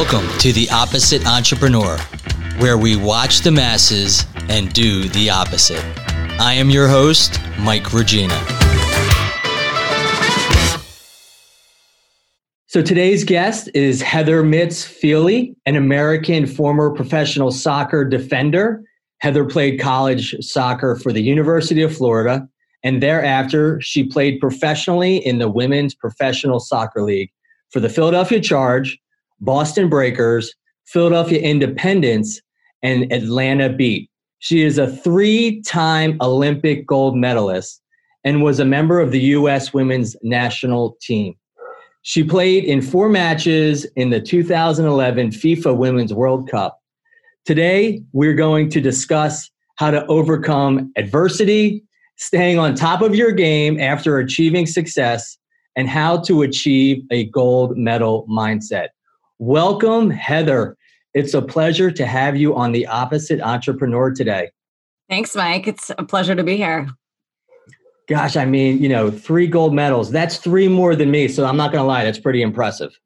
Welcome 0.00 0.28
to 0.38 0.52
The 0.52 0.70
Opposite 0.70 1.26
Entrepreneur, 1.26 1.98
where 2.58 2.78
we 2.78 2.94
watch 2.94 3.40
the 3.40 3.50
masses 3.50 4.24
and 4.48 4.72
do 4.72 5.08
the 5.08 5.28
opposite. 5.28 5.84
I 6.38 6.52
am 6.52 6.70
your 6.70 6.86
host, 6.86 7.40
Mike 7.58 7.92
Regina. 7.92 8.38
So 12.68 12.80
today's 12.80 13.24
guest 13.24 13.70
is 13.74 14.00
Heather 14.00 14.44
Mitts 14.44 14.84
Feeley, 14.86 15.56
an 15.66 15.74
American 15.74 16.46
former 16.46 16.94
professional 16.94 17.50
soccer 17.50 18.04
defender. 18.04 18.84
Heather 19.18 19.44
played 19.44 19.80
college 19.80 20.36
soccer 20.46 20.94
for 20.94 21.12
the 21.12 21.22
University 21.22 21.82
of 21.82 21.94
Florida, 21.94 22.48
and 22.84 23.02
thereafter 23.02 23.80
she 23.80 24.04
played 24.04 24.38
professionally 24.38 25.16
in 25.16 25.38
the 25.38 25.48
Women's 25.48 25.96
Professional 25.96 26.60
Soccer 26.60 27.02
League 27.02 27.32
for 27.70 27.80
the 27.80 27.88
Philadelphia 27.88 28.38
Charge, 28.38 28.96
Boston 29.40 29.88
Breakers, 29.88 30.54
Philadelphia 30.86 31.40
Independence, 31.40 32.40
and 32.82 33.10
Atlanta 33.12 33.68
Beat. 33.68 34.10
She 34.40 34.62
is 34.62 34.78
a 34.78 34.86
three 34.86 35.60
time 35.62 36.16
Olympic 36.20 36.86
gold 36.86 37.16
medalist 37.16 37.82
and 38.24 38.42
was 38.42 38.60
a 38.60 38.64
member 38.64 39.00
of 39.00 39.10
the 39.10 39.20
U.S. 39.20 39.72
women's 39.72 40.16
national 40.22 40.96
team. 41.00 41.34
She 42.02 42.22
played 42.22 42.64
in 42.64 42.80
four 42.80 43.08
matches 43.08 43.84
in 43.96 44.10
the 44.10 44.20
2011 44.20 45.30
FIFA 45.30 45.76
Women's 45.76 46.14
World 46.14 46.48
Cup. 46.48 46.78
Today, 47.44 48.02
we're 48.12 48.34
going 48.34 48.70
to 48.70 48.80
discuss 48.80 49.50
how 49.76 49.90
to 49.90 50.04
overcome 50.06 50.92
adversity, 50.96 51.84
staying 52.16 52.58
on 52.58 52.74
top 52.74 53.00
of 53.02 53.14
your 53.14 53.32
game 53.32 53.80
after 53.80 54.18
achieving 54.18 54.66
success, 54.66 55.38
and 55.76 55.88
how 55.88 56.18
to 56.18 56.42
achieve 56.42 57.02
a 57.10 57.24
gold 57.26 57.76
medal 57.76 58.26
mindset. 58.28 58.88
Welcome, 59.38 60.10
Heather. 60.10 60.76
It's 61.14 61.32
a 61.32 61.40
pleasure 61.40 61.90
to 61.92 62.06
have 62.06 62.36
you 62.36 62.56
on 62.56 62.72
the 62.72 62.86
Opposite 62.86 63.40
Entrepreneur 63.40 64.12
today. 64.12 64.50
Thanks, 65.08 65.36
Mike. 65.36 65.66
It's 65.68 65.90
a 65.96 66.04
pleasure 66.04 66.34
to 66.34 66.42
be 66.42 66.56
here. 66.56 66.88
Gosh, 68.08 68.36
I 68.36 68.44
mean, 68.44 68.82
you 68.82 68.88
know, 68.88 69.10
three 69.10 69.46
gold 69.46 69.74
medals. 69.74 70.10
That's 70.10 70.38
three 70.38 70.66
more 70.66 70.96
than 70.96 71.10
me. 71.10 71.28
So 71.28 71.44
I'm 71.44 71.56
not 71.56 71.72
going 71.72 71.82
to 71.82 71.86
lie, 71.86 72.04
that's 72.04 72.18
pretty 72.18 72.42
impressive. 72.42 72.98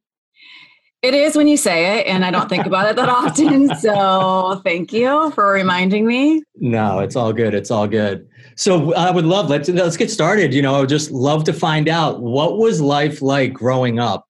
It 1.02 1.14
is 1.14 1.36
when 1.36 1.48
you 1.48 1.56
say 1.56 1.98
it, 1.98 2.06
and 2.06 2.24
I 2.24 2.30
don't 2.30 2.48
think 2.48 2.64
about 2.64 2.88
it 2.88 2.94
that 2.96 3.08
often. 3.10 3.74
So 3.76 4.62
thank 4.64 4.92
you 4.92 5.32
for 5.32 5.52
reminding 5.52 6.06
me. 6.06 6.44
No, 6.54 7.00
it's 7.00 7.16
all 7.16 7.32
good. 7.32 7.54
It's 7.54 7.72
all 7.72 7.88
good. 7.88 8.26
So 8.56 8.94
I 8.94 9.10
would 9.10 9.26
love 9.26 9.50
let's 9.50 9.68
let's 9.68 9.96
get 9.96 10.10
started. 10.10 10.54
You 10.54 10.62
know, 10.62 10.76
I 10.76 10.80
would 10.80 10.88
just 10.88 11.10
love 11.10 11.42
to 11.44 11.52
find 11.52 11.88
out 11.88 12.22
what 12.22 12.58
was 12.58 12.80
life 12.80 13.20
like 13.20 13.52
growing 13.52 13.98
up 13.98 14.26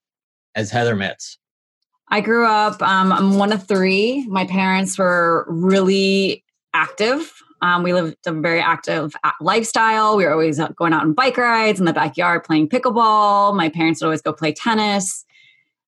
as 0.54 0.70
Heather 0.70 0.96
Mitts. 0.96 1.36
I 2.12 2.20
grew 2.20 2.46
up. 2.46 2.82
Um, 2.82 3.10
I'm 3.10 3.38
one 3.38 3.52
of 3.52 3.66
three. 3.66 4.26
My 4.28 4.46
parents 4.46 4.98
were 4.98 5.46
really 5.48 6.44
active. 6.74 7.32
Um, 7.62 7.82
we 7.82 7.94
lived 7.94 8.18
a 8.26 8.32
very 8.32 8.60
active 8.60 9.16
uh, 9.24 9.30
lifestyle. 9.40 10.18
We 10.18 10.26
were 10.26 10.32
always 10.32 10.60
going 10.76 10.92
out 10.92 11.00
on 11.00 11.14
bike 11.14 11.38
rides 11.38 11.80
in 11.80 11.86
the 11.86 11.92
backyard, 11.94 12.44
playing 12.44 12.68
pickleball. 12.68 13.56
My 13.56 13.70
parents 13.70 14.02
would 14.02 14.08
always 14.08 14.20
go 14.20 14.34
play 14.34 14.52
tennis. 14.52 15.24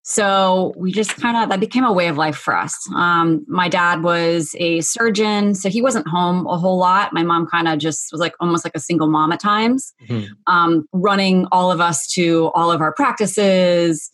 So 0.03 0.73
we 0.79 0.93
just 0.93 1.15
kind 1.17 1.37
of, 1.37 1.51
that 1.51 1.61
became 1.61 1.85
a 1.85 1.93
way 1.93 2.09
of 2.09 2.17
life 2.17 2.37
for 2.37 2.57
us. 2.57 2.75
Um, 2.95 3.45
my 3.47 3.69
dad 3.69 4.03
was 4.03 4.55
a 4.59 4.81
surgeon, 4.81 5.55
so 5.55 5.69
he 5.69 5.83
wasn't 5.83 6.09
home 6.09 6.47
a 6.47 6.57
whole 6.57 6.79
lot. 6.79 7.13
My 7.13 7.23
mom 7.23 7.47
kind 7.47 7.69
of 7.69 7.79
just 7.81 8.13
was 8.13 8.21
like 8.21 8.35
almost 8.41 8.65
like 8.65 8.75
a 8.75 8.81
single 8.81 9.09
mom 9.09 9.31
at 9.31 9.41
times, 9.41 9.93
mm-hmm. 10.09 10.33
um, 10.47 10.89
running 10.95 11.47
all 11.53 11.71
of 11.71 11.83
us 11.83 12.07
to 12.13 12.51
all 12.55 12.73
of 12.73 12.81
our 12.81 12.95
practices. 12.95 14.11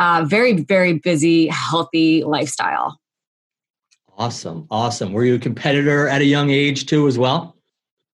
Uh, 0.00 0.24
very, 0.24 0.54
very 0.54 0.94
busy, 0.94 1.46
healthy 1.48 2.24
lifestyle. 2.24 2.98
Awesome. 4.16 4.66
Awesome. 4.70 5.12
Were 5.12 5.24
you 5.24 5.36
a 5.36 5.38
competitor 5.38 6.08
at 6.08 6.20
a 6.20 6.24
young 6.24 6.50
age 6.50 6.86
too, 6.86 7.06
as 7.06 7.18
well? 7.18 7.54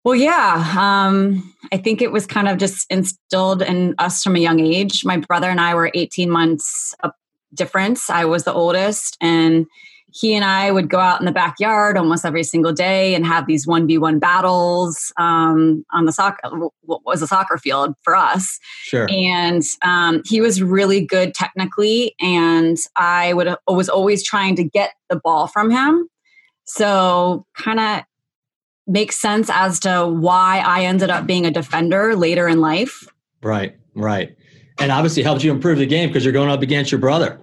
Well, 0.04 0.16
yeah. 0.16 0.74
Um, 0.78 1.54
I 1.72 1.78
think 1.78 2.02
it 2.02 2.12
was 2.12 2.26
kind 2.26 2.48
of 2.48 2.58
just 2.58 2.86
instilled 2.90 3.62
in 3.62 3.96
us 4.00 4.24
from 4.24 4.36
a 4.36 4.40
young 4.40 4.60
age. 4.60 5.04
My 5.04 5.18
brother 5.18 5.50
and 5.50 5.60
I 5.60 5.76
were 5.76 5.92
18 5.94 6.30
months 6.30 6.96
difference. 7.54 8.10
I 8.10 8.26
was 8.26 8.44
the 8.44 8.54
oldest, 8.54 9.18
and 9.20 9.66
he 10.14 10.36
and 10.36 10.44
I 10.44 10.72
would 10.72 10.90
go 10.90 11.00
out 11.00 11.20
in 11.20 11.26
the 11.26 11.32
backyard 11.32 11.98
almost 11.98 12.26
every 12.26 12.44
single 12.44 12.74
day 12.74 13.16
and 13.16 13.26
have 13.26 13.48
these 13.48 13.66
1v1 13.66 14.20
battles 14.20 15.14
um, 15.18 15.86
on 15.92 16.06
the 16.06 16.12
soccer, 16.12 16.50
what 16.82 17.06
was 17.06 17.22
a 17.22 17.28
soccer 17.28 17.58
field 17.58 17.96
for 18.04 18.16
us. 18.16 18.60
Sure. 18.84 19.08
And 19.10 19.64
um, 19.84 20.22
he 20.26 20.42
was 20.42 20.62
really 20.62 21.06
good 21.06 21.34
technically, 21.34 22.16
and 22.20 22.78
I 22.96 23.34
would 23.34 23.56
was 23.68 23.90
always 23.90 24.24
trying 24.24 24.56
to 24.58 24.64
get 24.64 24.92
the 25.10 25.16
ball 25.16 25.48
from 25.48 25.72
him. 25.72 26.08
So, 26.66 27.46
kind 27.58 27.80
of 27.80 28.04
makes 28.88 29.18
sense 29.18 29.50
as 29.52 29.80
to 29.82 30.08
why 30.08 30.60
I 30.66 30.84
ended 30.84 31.10
up 31.10 31.26
being 31.26 31.46
a 31.46 31.52
defender 31.52 32.16
later 32.16 32.48
in 32.48 32.62
life. 32.62 33.08
Right, 33.42 33.76
right. 33.96 34.36
And 34.80 34.92
obviously 34.92 35.24
helped 35.24 35.44
you 35.44 35.52
improve 35.52 35.78
the 35.78 35.86
game 35.86 36.10
because 36.10 36.24
you're 36.24 36.34
going 36.34 36.50
up 36.50 36.62
against 36.62 36.92
your 36.92 37.00
brother. 37.00 37.40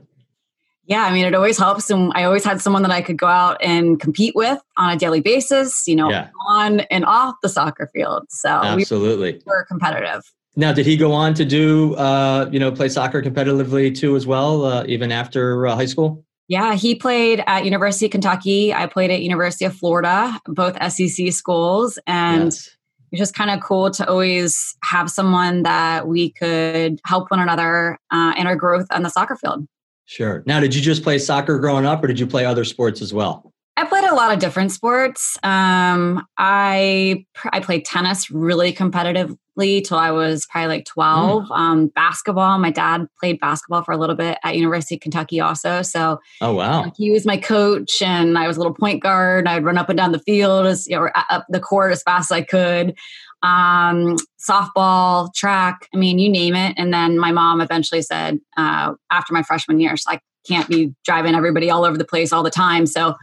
Yeah, 0.88 1.03
I 1.04 1.12
mean, 1.12 1.26
it 1.26 1.34
always 1.34 1.59
helps. 1.59 1.91
And 1.91 2.12
I 2.15 2.25
always 2.25 2.44
had 2.44 2.62
someone 2.62 2.81
that 2.82 2.91
I 2.91 3.03
could 3.03 3.19
go 3.19 3.26
out 3.26 3.59
and 3.60 4.00
compete 4.00 4.34
with 4.34 4.59
on 4.78 4.91
a 4.91 4.97
daily 4.97 5.21
basis, 5.21 5.87
you 5.87 5.94
know, 5.94 6.10
yeah. 6.10 6.31
on 6.49 6.81
and 6.81 7.04
off 7.04 7.37
the 7.43 7.50
soccer 7.50 7.91
field. 7.93 8.25
So 8.31 8.49
absolutely, 8.49 9.34
we 9.34 9.43
were 9.47 9.66
competitive. 9.69 10.22
Now, 10.56 10.72
did 10.72 10.87
he 10.87 10.97
go 10.97 11.12
on 11.12 11.34
to 11.34 11.44
do, 11.44 11.94
uh, 11.94 12.48
you 12.50 12.59
know, 12.59 12.72
play 12.72 12.88
soccer 12.88 13.22
competitively 13.22 13.97
too, 13.97 14.16
as 14.16 14.27
well, 14.27 14.65
uh, 14.65 14.84
even 14.87 15.12
after 15.12 15.66
uh, 15.66 15.77
high 15.77 15.87
school? 15.87 16.25
Yeah, 16.48 16.75
he 16.75 16.94
played 16.94 17.44
at 17.47 17.66
University 17.66 18.06
of 18.06 18.12
Kentucky. 18.12 18.72
I 18.72 18.87
played 18.87 19.10
at 19.10 19.21
University 19.21 19.66
of 19.66 19.77
Florida, 19.77 20.41
both 20.47 20.75
SEC 20.91 21.32
schools, 21.34 21.98
and 22.06 22.47
yes. 22.47 22.71
it's 23.12 23.21
just 23.21 23.34
kind 23.34 23.50
of 23.50 23.60
cool 23.60 23.91
to 23.91 24.09
always 24.09 24.75
have 24.82 25.10
someone 25.10 25.65
that 25.65 26.09
we 26.09 26.31
could 26.31 26.98
help 27.04 27.31
one 27.31 27.41
another 27.41 27.98
uh, 28.10 28.32
in 28.38 28.47
our 28.47 28.56
growth 28.56 28.87
on 28.91 29.03
the 29.03 29.10
soccer 29.10 29.37
field. 29.37 29.66
Sure. 30.08 30.42
Now, 30.46 30.58
did 30.58 30.74
you 30.74 30.80
just 30.80 31.02
play 31.02 31.19
soccer 31.19 31.58
growing 31.58 31.84
up, 31.84 32.02
or 32.02 32.06
did 32.06 32.19
you 32.19 32.26
play 32.26 32.46
other 32.46 32.64
sports 32.64 33.02
as 33.02 33.12
well? 33.12 33.52
I 33.76 33.84
played 33.84 34.04
a 34.04 34.14
lot 34.14 34.32
of 34.32 34.38
different 34.38 34.72
sports. 34.72 35.36
Um, 35.42 36.26
I 36.38 37.26
I 37.52 37.60
played 37.60 37.84
tennis 37.84 38.30
really 38.30 38.72
competitively 38.72 39.84
till 39.84 39.98
I 39.98 40.10
was 40.10 40.47
probably 40.47 40.68
like 40.68 40.86
twelve. 40.86 41.44
Mm. 41.44 41.56
Um, 41.56 41.86
basketball. 41.88 42.58
My 42.58 42.70
dad 42.70 43.06
played 43.20 43.38
basketball 43.38 43.84
for 43.84 43.92
a 43.92 43.98
little 43.98 44.16
bit 44.16 44.38
at 44.42 44.56
University 44.56 44.94
of 44.94 45.02
Kentucky, 45.02 45.41
also. 45.41 45.82
So, 45.82 46.18
oh 46.41 46.54
wow, 46.54 46.91
he 46.97 47.10
was 47.10 47.26
my 47.26 47.36
coach, 47.36 48.00
and 48.00 48.38
I 48.38 48.48
was 48.48 48.56
a 48.56 48.60
little 48.60 48.74
point 48.74 49.02
guard. 49.02 49.47
I'd 49.47 49.62
run 49.62 49.76
up 49.76 49.91
and 49.91 49.98
down 49.98 50.12
the 50.12 50.20
field 50.20 50.66
as 50.66 50.88
you 50.88 50.97
know, 50.97 51.10
up 51.28 51.44
the 51.50 51.60
court 51.60 51.92
as 51.92 52.02
fast 52.02 52.32
as 52.32 52.34
I 52.34 52.42
could. 52.42 52.97
Um, 53.43 54.16
softball, 54.38 55.32
track. 55.34 55.88
I 55.94 55.97
mean, 55.97 56.19
you 56.19 56.28
name 56.28 56.54
it. 56.54 56.75
And 56.76 56.93
then 56.93 57.19
my 57.19 57.32
mom 57.32 57.60
eventually 57.60 58.03
said, 58.03 58.41
uh, 58.56 58.94
after 59.10 59.32
my 59.32 59.43
freshman 59.43 59.81
year, 59.81 59.97
she's 59.97 60.06
like, 60.06 60.21
can't 60.47 60.69
be 60.69 60.94
driving 61.04 61.34
everybody 61.34 61.71
all 61.71 61.84
over 61.84 61.97
the 61.97 62.04
place 62.04 62.32
all 62.32 62.43
the 62.43 62.50
time. 62.50 62.87
So 62.87 63.15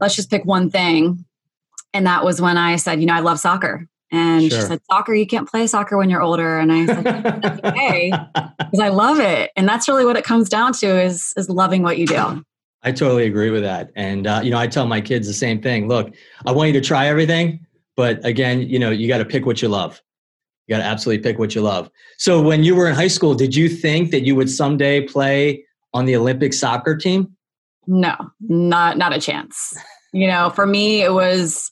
let's 0.00 0.14
just 0.14 0.30
pick 0.30 0.44
one 0.44 0.70
thing. 0.70 1.24
And 1.92 2.06
that 2.06 2.24
was 2.24 2.40
when 2.40 2.58
I 2.58 2.76
said, 2.76 3.00
you 3.00 3.06
know, 3.06 3.14
I 3.14 3.20
love 3.20 3.38
soccer. 3.40 3.88
And 4.10 4.50
sure. 4.50 4.60
she 4.60 4.66
said, 4.66 4.80
soccer, 4.90 5.14
you 5.14 5.26
can't 5.26 5.48
play 5.48 5.66
soccer 5.66 5.96
when 5.96 6.08
you're 6.08 6.22
older. 6.22 6.58
And 6.58 6.72
I 6.72 6.86
said, 6.86 7.04
that's 7.04 7.64
okay, 7.64 8.12
because 8.34 8.80
I 8.80 8.88
love 8.88 9.18
it. 9.18 9.50
And 9.56 9.68
that's 9.68 9.88
really 9.88 10.04
what 10.04 10.16
it 10.16 10.24
comes 10.24 10.48
down 10.48 10.72
to 10.74 11.02
is, 11.02 11.32
is 11.36 11.48
loving 11.48 11.82
what 11.82 11.98
you 11.98 12.06
do. 12.06 12.44
I 12.84 12.92
totally 12.92 13.26
agree 13.26 13.50
with 13.50 13.62
that. 13.62 13.90
And, 13.96 14.26
uh, 14.26 14.40
you 14.44 14.50
know, 14.50 14.58
I 14.58 14.66
tell 14.66 14.86
my 14.86 15.00
kids 15.00 15.26
the 15.26 15.32
same 15.32 15.60
thing. 15.60 15.88
Look, 15.88 16.14
I 16.46 16.52
want 16.52 16.68
you 16.68 16.74
to 16.74 16.86
try 16.86 17.06
everything, 17.08 17.63
but 17.96 18.24
again, 18.24 18.62
you 18.62 18.78
know, 18.78 18.90
you 18.90 19.08
got 19.08 19.18
to 19.18 19.24
pick 19.24 19.46
what 19.46 19.62
you 19.62 19.68
love. 19.68 20.00
You 20.66 20.74
got 20.74 20.78
to 20.78 20.84
absolutely 20.84 21.22
pick 21.22 21.38
what 21.38 21.54
you 21.54 21.60
love. 21.60 21.90
So 22.18 22.40
when 22.40 22.64
you 22.64 22.74
were 22.74 22.88
in 22.88 22.94
high 22.94 23.08
school, 23.08 23.34
did 23.34 23.54
you 23.54 23.68
think 23.68 24.10
that 24.10 24.22
you 24.22 24.34
would 24.34 24.50
someday 24.50 25.02
play 25.02 25.64
on 25.92 26.06
the 26.06 26.16
Olympic 26.16 26.54
soccer 26.54 26.96
team? 26.96 27.36
No, 27.86 28.14
not 28.40 28.96
not 28.96 29.14
a 29.14 29.20
chance 29.20 29.74
you 30.14 30.28
know, 30.28 30.48
for 30.50 30.64
me, 30.64 31.02
it 31.02 31.12
was 31.12 31.70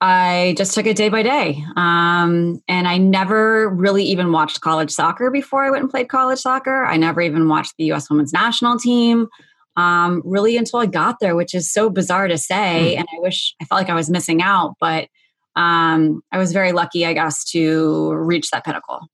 I 0.00 0.54
just 0.56 0.74
took 0.74 0.86
it 0.86 0.96
day 0.96 1.10
by 1.10 1.22
day. 1.22 1.62
Um, 1.76 2.62
and 2.66 2.88
I 2.88 2.96
never 2.96 3.68
really 3.68 4.02
even 4.04 4.32
watched 4.32 4.62
college 4.62 4.90
soccer 4.90 5.30
before 5.30 5.62
I 5.62 5.70
went 5.70 5.82
and 5.82 5.90
played 5.90 6.08
college 6.08 6.38
soccer. 6.38 6.86
I 6.86 6.96
never 6.96 7.20
even 7.20 7.48
watched 7.48 7.74
the 7.76 7.92
US 7.92 8.08
women's 8.08 8.32
national 8.32 8.78
team 8.78 9.28
um, 9.76 10.22
really 10.24 10.56
until 10.56 10.80
I 10.80 10.86
got 10.86 11.20
there, 11.20 11.36
which 11.36 11.54
is 11.54 11.70
so 11.70 11.90
bizarre 11.90 12.28
to 12.28 12.38
say. 12.38 12.94
Mm. 12.96 13.00
And 13.00 13.08
I 13.14 13.20
wish 13.20 13.54
I 13.60 13.66
felt 13.66 13.78
like 13.78 13.90
I 13.90 13.94
was 13.94 14.08
missing 14.08 14.40
out, 14.40 14.74
but 14.80 15.08
um, 15.56 16.22
I 16.32 16.38
was 16.38 16.52
very 16.52 16.72
lucky, 16.72 17.04
I 17.04 17.12
guess, 17.12 17.44
to 17.52 18.12
reach 18.14 18.50
that 18.50 18.64
pinnacle. 18.64 19.08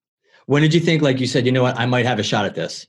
When 0.47 0.63
did 0.63 0.75
you 0.75 0.81
think, 0.81 1.03
like 1.03 1.19
you 1.19 1.27
said, 1.27 1.47
you 1.47 1.53
know 1.53 1.63
what, 1.63 1.79
I 1.79 1.87
might 1.87 2.07
have 2.07 2.19
a 2.19 2.23
shot 2.23 2.45
at 2.45 2.55
this? 2.55 2.87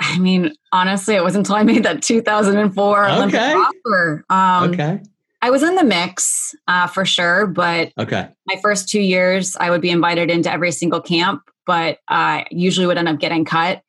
I 0.00 0.18
mean, 0.18 0.52
honestly, 0.72 1.14
it 1.14 1.22
wasn't 1.22 1.46
until 1.46 1.56
I 1.56 1.62
made 1.62 1.84
that 1.84 2.02
2004 2.02 3.04
okay. 3.04 3.14
Olympic 3.14 3.40
offer. 3.40 4.24
Um, 4.28 4.70
okay. 4.70 5.00
I 5.40 5.50
was 5.50 5.62
in 5.62 5.74
the 5.74 5.84
mix 5.84 6.54
uh, 6.68 6.86
for 6.86 7.04
sure, 7.04 7.46
but 7.46 7.92
okay. 7.98 8.28
My 8.46 8.58
first 8.62 8.88
two 8.88 9.00
years, 9.00 9.56
I 9.60 9.70
would 9.70 9.82
be 9.82 9.90
invited 9.90 10.30
into 10.30 10.50
every 10.50 10.72
single 10.72 11.00
camp, 11.00 11.42
but 11.66 11.98
I 12.08 12.40
uh, 12.40 12.44
usually 12.50 12.86
would 12.86 12.98
end 12.98 13.08
up 13.08 13.18
getting 13.18 13.44
cut. 13.44 13.82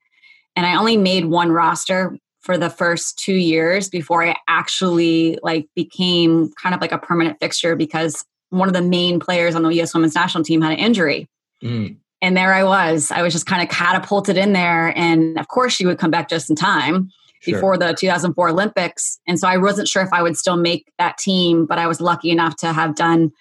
And 0.55 0.65
I 0.65 0.75
only 0.75 0.97
made 0.97 1.25
one 1.25 1.51
roster 1.51 2.17
for 2.41 2.57
the 2.57 2.69
first 2.69 3.17
two 3.17 3.33
years 3.33 3.89
before 3.89 4.23
I 4.25 4.35
actually 4.47 5.39
like 5.41 5.67
became 5.75 6.51
kind 6.61 6.75
of 6.75 6.81
like 6.81 6.91
a 6.91 6.99
permanent 6.99 7.39
fixture 7.39 7.75
because 7.75 8.23
one 8.57 8.67
of 8.67 8.73
the 8.73 8.81
main 8.81 9.19
players 9.19 9.55
on 9.55 9.63
the 9.63 9.69
U.S. 9.69 9.93
Women's 9.93 10.15
National 10.15 10.43
Team 10.43 10.61
had 10.61 10.73
an 10.73 10.79
injury. 10.79 11.29
Mm. 11.63 11.97
And 12.21 12.35
there 12.35 12.53
I 12.53 12.63
was. 12.63 13.11
I 13.11 13.21
was 13.21 13.33
just 13.33 13.45
kind 13.45 13.61
of 13.61 13.69
catapulted 13.69 14.37
in 14.37 14.53
there. 14.53 14.97
And 14.97 15.37
of 15.39 15.47
course, 15.47 15.73
she 15.73 15.85
would 15.85 15.99
come 15.99 16.11
back 16.11 16.29
just 16.29 16.49
in 16.49 16.55
time 16.55 17.11
sure. 17.41 17.55
before 17.55 17.77
the 17.77 17.93
2004 17.93 18.49
Olympics. 18.49 19.19
And 19.27 19.39
so 19.39 19.47
I 19.47 19.57
wasn't 19.57 19.87
sure 19.87 20.01
if 20.01 20.11
I 20.11 20.23
would 20.23 20.37
still 20.37 20.57
make 20.57 20.91
that 20.97 21.17
team, 21.17 21.65
but 21.65 21.77
I 21.77 21.87
was 21.87 22.01
lucky 22.01 22.31
enough 22.31 22.55
to 22.57 22.73
have 22.73 22.95
done 22.95 23.31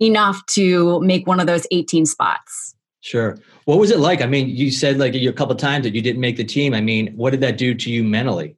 enough 0.00 0.44
to 0.46 1.00
make 1.00 1.26
one 1.26 1.40
of 1.40 1.46
those 1.46 1.66
18 1.70 2.06
spots. 2.06 2.74
Sure. 3.00 3.38
What 3.64 3.78
was 3.78 3.90
it 3.90 3.98
like? 3.98 4.22
I 4.22 4.26
mean, 4.26 4.48
you 4.48 4.70
said 4.70 4.98
like 4.98 5.14
a 5.14 5.32
couple 5.32 5.54
times 5.56 5.84
that 5.84 5.94
you 5.94 6.02
didn't 6.02 6.20
make 6.20 6.36
the 6.36 6.44
team. 6.44 6.74
I 6.74 6.80
mean, 6.80 7.12
what 7.16 7.30
did 7.30 7.40
that 7.40 7.58
do 7.58 7.74
to 7.74 7.90
you 7.90 8.04
mentally? 8.04 8.56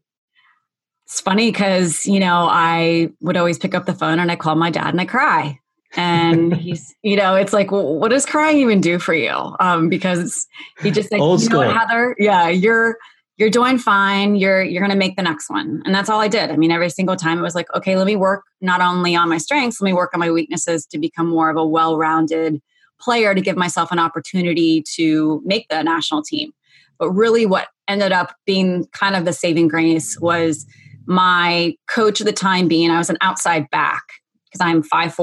It's 1.05 1.21
funny 1.21 1.51
because, 1.51 2.07
you 2.07 2.21
know, 2.21 2.47
I 2.49 3.11
would 3.21 3.37
always 3.37 3.59
pick 3.59 3.75
up 3.75 3.87
the 3.87 3.95
phone 3.95 4.19
and 4.19 4.31
I 4.31 4.37
call 4.37 4.55
my 4.55 4.71
dad 4.71 4.89
and 4.89 5.01
I 5.01 5.07
cry. 5.07 5.59
And 5.97 6.55
he's, 6.57 6.95
you 7.03 7.17
know, 7.17 7.35
it's 7.35 7.53
like, 7.53 7.71
well, 7.71 7.99
what 7.99 8.11
does 8.11 8.27
crying 8.27 8.59
even 8.59 8.81
do 8.81 8.99
for 8.99 9.15
you? 9.15 9.57
Um, 9.61 9.89
because 9.89 10.47
he 10.81 10.91
just 10.91 11.11
like, 11.11 11.21
Old 11.21 11.41
school. 11.41 11.63
Know, 11.63 11.73
Heather, 11.73 12.17
yeah, 12.19 12.49
you're 12.49 12.97
you're 13.37 13.51
doing 13.51 13.79
fine. 13.79 14.37
You're 14.37 14.63
you're 14.63 14.83
going 14.83 14.93
to 14.93 14.99
make 14.99 15.17
the 15.17 15.23
next 15.23 15.49
one. 15.49 15.83
And 15.87 15.95
that's 15.95 16.11
all 16.11 16.21
I 16.21 16.29
did. 16.29 16.51
I 16.51 16.57
mean, 16.57 16.71
every 16.71 16.91
single 16.91 17.17
time 17.17 17.39
it 17.39 17.43
was 17.43 17.55
like, 17.55 17.73
okay, 17.75 17.97
let 17.97 18.07
me 18.07 18.15
work 18.15 18.45
not 18.61 18.83
only 18.83 19.17
on 19.17 19.31
my 19.31 19.39
strengths, 19.39 19.81
let 19.81 19.87
me 19.87 19.95
work 19.95 20.11
on 20.13 20.21
my 20.21 20.31
weaknesses 20.31 20.85
to 20.87 20.99
become 20.99 21.27
more 21.27 21.49
of 21.49 21.57
a 21.57 21.67
well-rounded 21.67 22.61
player 23.01 23.35
to 23.35 23.41
give 23.41 23.57
myself 23.57 23.91
an 23.93 23.99
opportunity 23.99 24.85
to 24.97 25.41
make 25.45 25.67
the 25.69 25.83
national 25.83 26.23
team. 26.23 26.53
But 26.99 27.13
really 27.13 27.47
what 27.47 27.69
ended 27.89 28.13
up 28.13 28.37
being 28.45 28.87
kind 28.93 29.17
of 29.17 29.25
the 29.25 29.33
saving 29.33 29.69
grace 29.69 30.21
was 30.21 30.67
my 31.07 31.75
coach 31.89 32.21
at 32.21 32.27
the 32.27 32.33
time 32.33 32.69
being 32.69 32.91
I 32.91 32.99
was 32.99 33.09
an 33.09 33.19
outside 33.23 33.69
back 33.71 34.03
because 34.51 34.65
I'm 34.65 34.83
5'4, 34.83 35.17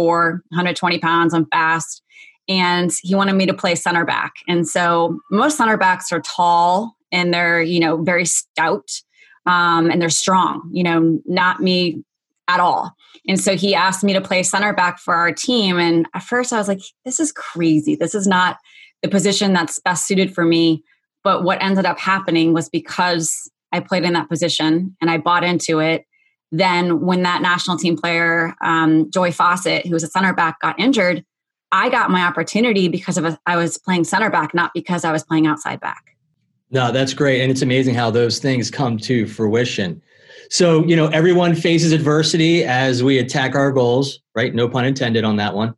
120 0.50 1.00
pounds, 1.00 1.34
I'm 1.34 1.46
fast. 1.48 2.02
And 2.50 2.92
he 3.02 3.14
wanted 3.14 3.34
me 3.34 3.46
to 3.46 3.54
play 3.54 3.76
center 3.76 4.06
back. 4.06 4.36
And 4.48 4.68
so 4.68 5.20
most 5.30 5.58
center 5.58 5.76
backs 5.76 6.12
are 6.14 6.22
tall 6.22 6.98
and 7.12 7.34
they're 7.34 7.62
you 7.62 7.80
know 7.80 7.98
very 7.98 8.26
stout 8.26 8.90
um, 9.46 9.90
and 9.90 10.02
they're 10.02 10.10
strong 10.10 10.70
you 10.72 10.84
know 10.84 11.20
not 11.26 11.62
me 11.62 12.04
at 12.48 12.60
all 12.60 12.96
and 13.28 13.40
so 13.40 13.56
he 13.56 13.76
asked 13.76 14.04
me 14.04 14.14
to 14.14 14.22
play 14.22 14.44
center 14.44 14.74
back 14.74 15.00
for 15.00 15.14
our 15.14 15.32
team 15.32 15.78
and 15.78 16.06
at 16.14 16.24
first 16.24 16.54
i 16.54 16.58
was 16.58 16.68
like 16.68 16.82
this 17.06 17.20
is 17.20 17.32
crazy 17.32 17.96
this 17.96 18.16
is 18.16 18.28
not 18.28 18.58
the 19.02 19.10
position 19.10 19.54
that's 19.54 19.80
best 19.80 20.08
suited 20.08 20.34
for 20.34 20.46
me 20.46 20.84
but 21.24 21.44
what 21.44 21.62
ended 21.62 21.86
up 21.86 22.00
happening 22.00 22.54
was 22.54 22.70
because 22.70 23.50
i 23.74 23.80
played 23.80 24.04
in 24.04 24.14
that 24.14 24.30
position 24.30 24.96
and 25.02 25.12
i 25.12 25.18
bought 25.18 25.44
into 25.44 25.80
it 25.80 26.06
then 26.52 27.02
when 27.02 27.24
that 27.24 27.42
national 27.42 27.78
team 27.78 27.98
player 27.98 28.56
um, 28.62 29.10
joy 29.12 29.32
fawcett 29.32 29.86
who 29.86 29.94
was 29.94 30.04
a 30.04 30.08
center 30.08 30.34
back 30.34 30.60
got 30.62 30.80
injured 30.80 31.24
i 31.72 31.90
got 31.90 32.10
my 32.10 32.24
opportunity 32.24 32.88
because 32.88 33.18
of 33.18 33.26
a, 33.26 33.40
I 33.46 33.58
was 33.58 33.78
playing 33.78 34.06
center 34.06 34.30
back 34.30 34.54
not 34.54 34.72
because 34.74 35.04
i 35.04 35.12
was 35.12 35.24
playing 35.24 35.48
outside 35.48 35.80
back 35.80 36.18
no, 36.70 36.92
that's 36.92 37.14
great. 37.14 37.42
And 37.42 37.52
it's 37.52 37.62
amazing 37.62 37.96
how 37.96 38.12
those 38.12 38.40
things 38.40 38.70
come 38.70 38.98
to 39.00 39.26
fruition. 39.26 40.02
So, 40.50 40.86
you 40.86 40.96
know, 40.96 41.08
everyone 41.08 41.56
faces 41.56 41.92
adversity 41.92 42.64
as 42.64 43.04
we 43.04 43.20
attack 43.20 43.56
our 43.56 43.72
goals, 43.72 44.20
right? 44.36 44.54
No 44.54 44.68
pun 44.68 44.86
intended 44.86 45.24
on 45.24 45.38
that 45.38 45.54
one. 45.54 45.74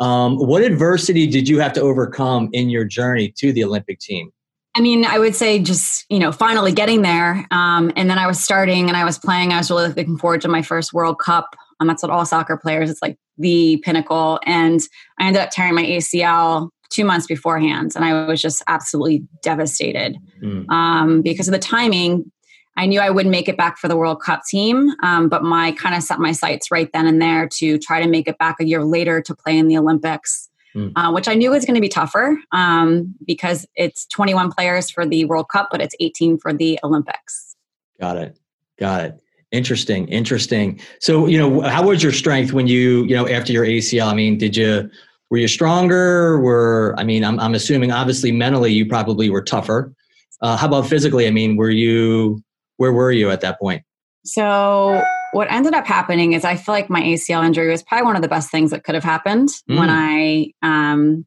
Um, 0.00 0.36
what 0.36 0.62
adversity 0.62 1.26
did 1.26 1.48
you 1.48 1.60
have 1.60 1.72
to 1.74 1.80
overcome 1.80 2.48
in 2.52 2.68
your 2.68 2.84
journey 2.84 3.32
to 3.38 3.52
the 3.52 3.62
Olympic 3.64 4.00
team? 4.00 4.32
I 4.76 4.80
mean, 4.80 5.04
I 5.04 5.18
would 5.18 5.36
say 5.36 5.60
just, 5.60 6.04
you 6.08 6.18
know, 6.18 6.32
finally 6.32 6.72
getting 6.72 7.02
there. 7.02 7.46
Um, 7.50 7.92
and 7.96 8.10
then 8.10 8.18
I 8.18 8.26
was 8.26 8.42
starting 8.42 8.88
and 8.88 8.96
I 8.96 9.04
was 9.04 9.18
playing. 9.18 9.52
I 9.52 9.58
was 9.58 9.70
really 9.70 9.88
looking 9.88 10.18
forward 10.18 10.40
to 10.42 10.48
my 10.48 10.62
first 10.62 10.92
World 10.92 11.18
Cup. 11.20 11.54
Um, 11.78 11.86
that's 11.86 12.02
what 12.02 12.10
all 12.10 12.26
soccer 12.26 12.56
players, 12.56 12.90
it's 12.90 13.02
like 13.02 13.16
the 13.38 13.80
pinnacle. 13.84 14.40
And 14.44 14.80
I 15.18 15.26
ended 15.26 15.42
up 15.42 15.50
tearing 15.50 15.74
my 15.74 15.84
ACL 15.84 16.70
two 16.90 17.04
months 17.04 17.26
beforehand. 17.26 17.92
And 17.94 18.04
I 18.04 18.26
was 18.26 18.40
just 18.40 18.62
absolutely 18.66 19.24
devastated 19.42 20.16
mm. 20.42 20.68
um, 20.70 21.22
because 21.22 21.48
of 21.48 21.52
the 21.52 21.58
timing. 21.58 22.30
I 22.76 22.86
knew 22.86 23.00
I 23.00 23.10
wouldn't 23.10 23.30
make 23.30 23.48
it 23.48 23.56
back 23.56 23.78
for 23.78 23.86
the 23.86 23.96
World 23.96 24.20
Cup 24.20 24.42
team, 24.48 24.90
um, 25.02 25.28
but 25.28 25.44
my 25.44 25.72
kind 25.72 25.94
of 25.94 26.02
set 26.02 26.18
my 26.18 26.32
sights 26.32 26.70
right 26.72 26.90
then 26.92 27.06
and 27.06 27.22
there 27.22 27.48
to 27.54 27.78
try 27.78 28.02
to 28.02 28.08
make 28.08 28.26
it 28.26 28.38
back 28.38 28.56
a 28.60 28.64
year 28.64 28.84
later 28.84 29.22
to 29.22 29.34
play 29.34 29.56
in 29.56 29.68
the 29.68 29.78
Olympics, 29.78 30.48
mm. 30.74 30.92
uh, 30.96 31.10
which 31.12 31.28
I 31.28 31.34
knew 31.34 31.50
was 31.50 31.64
going 31.64 31.74
to 31.74 31.80
be 31.80 31.88
tougher 31.88 32.38
um, 32.52 33.14
because 33.26 33.66
it's 33.76 34.06
21 34.06 34.52
players 34.52 34.90
for 34.90 35.06
the 35.06 35.24
World 35.24 35.48
Cup, 35.48 35.68
but 35.70 35.80
it's 35.80 35.94
18 36.00 36.38
for 36.38 36.52
the 36.52 36.78
Olympics. 36.82 37.56
Got 38.00 38.16
it. 38.16 38.38
Got 38.78 39.04
it. 39.04 39.20
Interesting. 39.52 40.08
Interesting. 40.08 40.80
So, 41.00 41.26
you 41.26 41.38
know, 41.38 41.60
how 41.60 41.86
was 41.86 42.02
your 42.02 42.12
strength 42.12 42.52
when 42.52 42.66
you, 42.66 43.04
you 43.04 43.14
know, 43.14 43.28
after 43.28 43.52
your 43.52 43.64
ACL? 43.64 44.08
I 44.08 44.14
mean, 44.14 44.36
did 44.36 44.56
you 44.56 44.90
were 45.30 45.38
you 45.38 45.48
stronger? 45.48 46.40
Were 46.40 46.94
I 46.98 47.04
mean, 47.04 47.24
I'm 47.24 47.38
I'm 47.38 47.54
assuming 47.54 47.92
obviously 47.92 48.32
mentally 48.32 48.72
you 48.72 48.86
probably 48.86 49.30
were 49.30 49.42
tougher. 49.42 49.94
Uh, 50.40 50.56
how 50.56 50.66
about 50.66 50.86
physically? 50.86 51.26
I 51.26 51.30
mean, 51.30 51.56
were 51.56 51.70
you 51.70 52.42
where 52.76 52.92
were 52.92 53.12
you 53.12 53.30
at 53.30 53.40
that 53.42 53.60
point? 53.60 53.82
So 54.24 55.02
what 55.34 55.50
ended 55.50 55.74
up 55.74 55.86
happening 55.86 56.32
is 56.32 56.44
I 56.44 56.56
feel 56.56 56.74
like 56.74 56.88
my 56.88 57.02
ACL 57.02 57.44
injury 57.44 57.70
was 57.70 57.82
probably 57.82 58.06
one 58.06 58.16
of 58.16 58.22
the 58.22 58.28
best 58.28 58.50
things 58.50 58.70
that 58.70 58.84
could 58.84 58.94
have 58.94 59.04
happened 59.04 59.48
mm. 59.68 59.78
when 59.78 59.90
I 59.90 60.52
um 60.62 61.26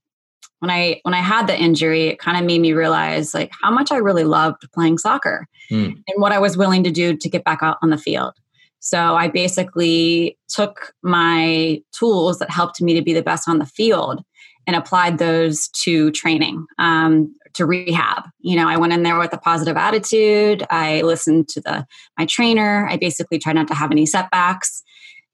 when 0.59 0.71
I 0.71 0.99
when 1.03 1.13
I 1.13 1.19
had 1.19 1.47
the 1.47 1.57
injury, 1.57 2.07
it 2.07 2.19
kind 2.19 2.37
of 2.37 2.45
made 2.45 2.61
me 2.61 2.73
realize 2.73 3.33
like 3.33 3.51
how 3.61 3.69
much 3.69 3.91
I 3.91 3.97
really 3.97 4.23
loved 4.23 4.63
playing 4.73 4.97
soccer 4.97 5.47
mm. 5.71 5.91
and 5.91 6.21
what 6.21 6.31
I 6.31 6.39
was 6.39 6.57
willing 6.57 6.83
to 6.83 6.91
do 6.91 7.15
to 7.15 7.29
get 7.29 7.43
back 7.43 7.59
out 7.61 7.77
on 7.81 7.89
the 7.89 7.97
field. 7.97 8.33
So 8.79 9.15
I 9.15 9.27
basically 9.27 10.37
took 10.47 10.93
my 11.03 11.81
tools 11.91 12.39
that 12.39 12.49
helped 12.49 12.81
me 12.81 12.93
to 12.93 13.01
be 13.01 13.13
the 13.13 13.21
best 13.21 13.49
on 13.49 13.59
the 13.59 13.65
field 13.65 14.23
and 14.65 14.75
applied 14.75 15.17
those 15.17 15.67
to 15.69 16.11
training, 16.11 16.65
um, 16.77 17.33
to 17.57 17.65
rehab. 17.65 18.23
You 18.39 18.55
know, 18.55 18.67
I 18.67 18.77
went 18.77 18.93
in 18.93 19.03
there 19.03 19.19
with 19.19 19.33
a 19.33 19.37
positive 19.37 19.77
attitude. 19.77 20.65
I 20.69 21.01
listened 21.01 21.49
to 21.49 21.61
the 21.61 21.85
my 22.17 22.25
trainer. 22.25 22.87
I 22.89 22.97
basically 22.97 23.39
tried 23.39 23.53
not 23.53 23.67
to 23.67 23.75
have 23.75 23.91
any 23.91 24.05
setbacks, 24.05 24.83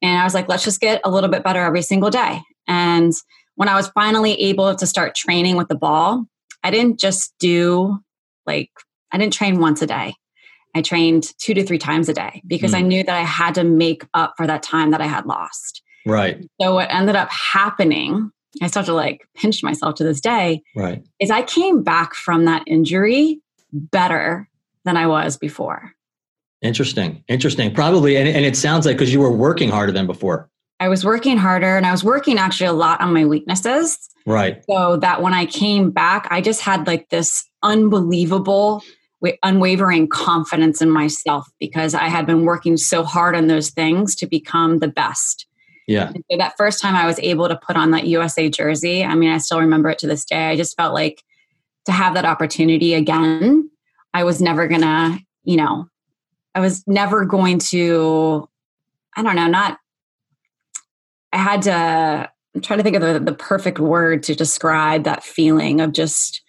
and 0.01 0.19
I 0.19 0.23
was 0.23 0.33
like, 0.33 0.49
let's 0.49 0.63
just 0.63 0.81
get 0.81 1.01
a 1.03 1.11
little 1.11 1.29
bit 1.29 1.43
better 1.43 1.63
every 1.63 1.81
single 1.81 2.09
day. 2.09 2.41
And 2.67 3.13
when 3.55 3.69
I 3.69 3.75
was 3.75 3.89
finally 3.89 4.33
able 4.41 4.73
to 4.75 4.87
start 4.87 5.15
training 5.15 5.55
with 5.55 5.67
the 5.67 5.77
ball, 5.77 6.25
I 6.63 6.71
didn't 6.71 6.99
just 6.99 7.33
do 7.39 7.99
like 8.45 8.69
I 9.11 9.17
didn't 9.17 9.33
train 9.33 9.59
once 9.59 9.81
a 9.81 9.87
day. 9.87 10.15
I 10.75 10.81
trained 10.81 11.31
two 11.37 11.53
to 11.53 11.63
three 11.63 11.77
times 11.77 12.09
a 12.09 12.13
day 12.13 12.41
because 12.47 12.71
mm. 12.71 12.77
I 12.77 12.81
knew 12.81 13.03
that 13.03 13.15
I 13.15 13.21
had 13.23 13.55
to 13.55 13.63
make 13.63 14.05
up 14.13 14.33
for 14.37 14.47
that 14.47 14.63
time 14.63 14.91
that 14.91 15.01
I 15.01 15.07
had 15.07 15.25
lost. 15.25 15.83
Right. 16.05 16.43
So 16.59 16.73
what 16.73 16.91
ended 16.91 17.15
up 17.15 17.29
happening, 17.29 18.31
I 18.61 18.67
still 18.67 18.81
have 18.81 18.87
to 18.87 18.93
like 18.93 19.27
pinch 19.35 19.63
myself 19.63 19.95
to 19.95 20.03
this 20.03 20.21
day. 20.21 20.61
Right. 20.75 21.03
Is 21.19 21.31
I 21.31 21.41
came 21.41 21.83
back 21.83 22.13
from 22.13 22.45
that 22.45 22.63
injury 22.67 23.41
better 23.71 24.47
than 24.85 24.97
I 24.97 25.07
was 25.07 25.37
before. 25.37 25.91
Interesting. 26.61 27.23
Interesting. 27.27 27.73
Probably. 27.73 28.15
And, 28.15 28.27
and 28.27 28.45
it 28.45 28.55
sounds 28.55 28.85
like 28.85 28.97
because 28.97 29.11
you 29.11 29.19
were 29.19 29.31
working 29.31 29.69
harder 29.69 29.91
than 29.91 30.07
before. 30.07 30.49
I 30.79 30.87
was 30.87 31.05
working 31.05 31.37
harder 31.37 31.77
and 31.77 31.85
I 31.85 31.91
was 31.91 32.03
working 32.03 32.37
actually 32.37 32.67
a 32.67 32.73
lot 32.73 33.01
on 33.01 33.13
my 33.13 33.25
weaknesses. 33.25 33.97
Right. 34.25 34.63
So 34.69 34.97
that 34.97 35.21
when 35.21 35.33
I 35.33 35.45
came 35.45 35.91
back, 35.91 36.27
I 36.29 36.41
just 36.41 36.61
had 36.61 36.87
like 36.87 37.09
this 37.09 37.43
unbelievable 37.61 38.83
unwavering 39.41 40.07
confidence 40.09 40.81
in 40.81 40.89
myself 40.89 41.47
because 41.59 41.93
I 41.93 42.09
had 42.09 42.25
been 42.25 42.43
working 42.43 42.75
so 42.77 43.03
hard 43.03 43.35
on 43.35 43.47
those 43.47 43.69
things 43.69 44.15
to 44.15 44.27
become 44.27 44.79
the 44.79 44.87
best. 44.87 45.47
Yeah. 45.87 46.09
And 46.09 46.23
so 46.31 46.37
that 46.37 46.55
first 46.57 46.81
time 46.81 46.95
I 46.95 47.05
was 47.05 47.19
able 47.19 47.47
to 47.49 47.55
put 47.57 47.75
on 47.75 47.91
that 47.91 48.07
USA 48.07 48.49
jersey, 48.49 49.03
I 49.03 49.15
mean, 49.15 49.29
I 49.29 49.37
still 49.37 49.59
remember 49.59 49.89
it 49.89 49.99
to 49.99 50.07
this 50.07 50.25
day. 50.25 50.49
I 50.49 50.55
just 50.55 50.77
felt 50.77 50.93
like 50.93 51.23
to 51.85 51.91
have 51.91 52.13
that 52.13 52.25
opportunity 52.25 52.93
again, 52.93 53.69
I 54.13 54.23
was 54.23 54.41
never 54.41 54.67
gonna, 54.67 55.19
you 55.43 55.57
know, 55.57 55.87
I 56.55 56.59
was 56.59 56.87
never 56.87 57.25
going 57.25 57.59
to, 57.59 58.47
I 59.17 59.23
don't 59.23 59.35
know, 59.35 59.47
not, 59.47 59.77
I 61.31 61.37
had 61.37 61.63
to, 61.63 62.29
I'm 62.55 62.61
trying 62.61 62.79
to 62.79 62.83
think 62.83 62.95
of 62.95 63.01
the, 63.01 63.19
the 63.19 63.33
perfect 63.33 63.79
word 63.79 64.23
to 64.23 64.35
describe 64.35 65.03
that 65.03 65.23
feeling 65.23 65.81
of 65.81 65.91
just 65.91 66.41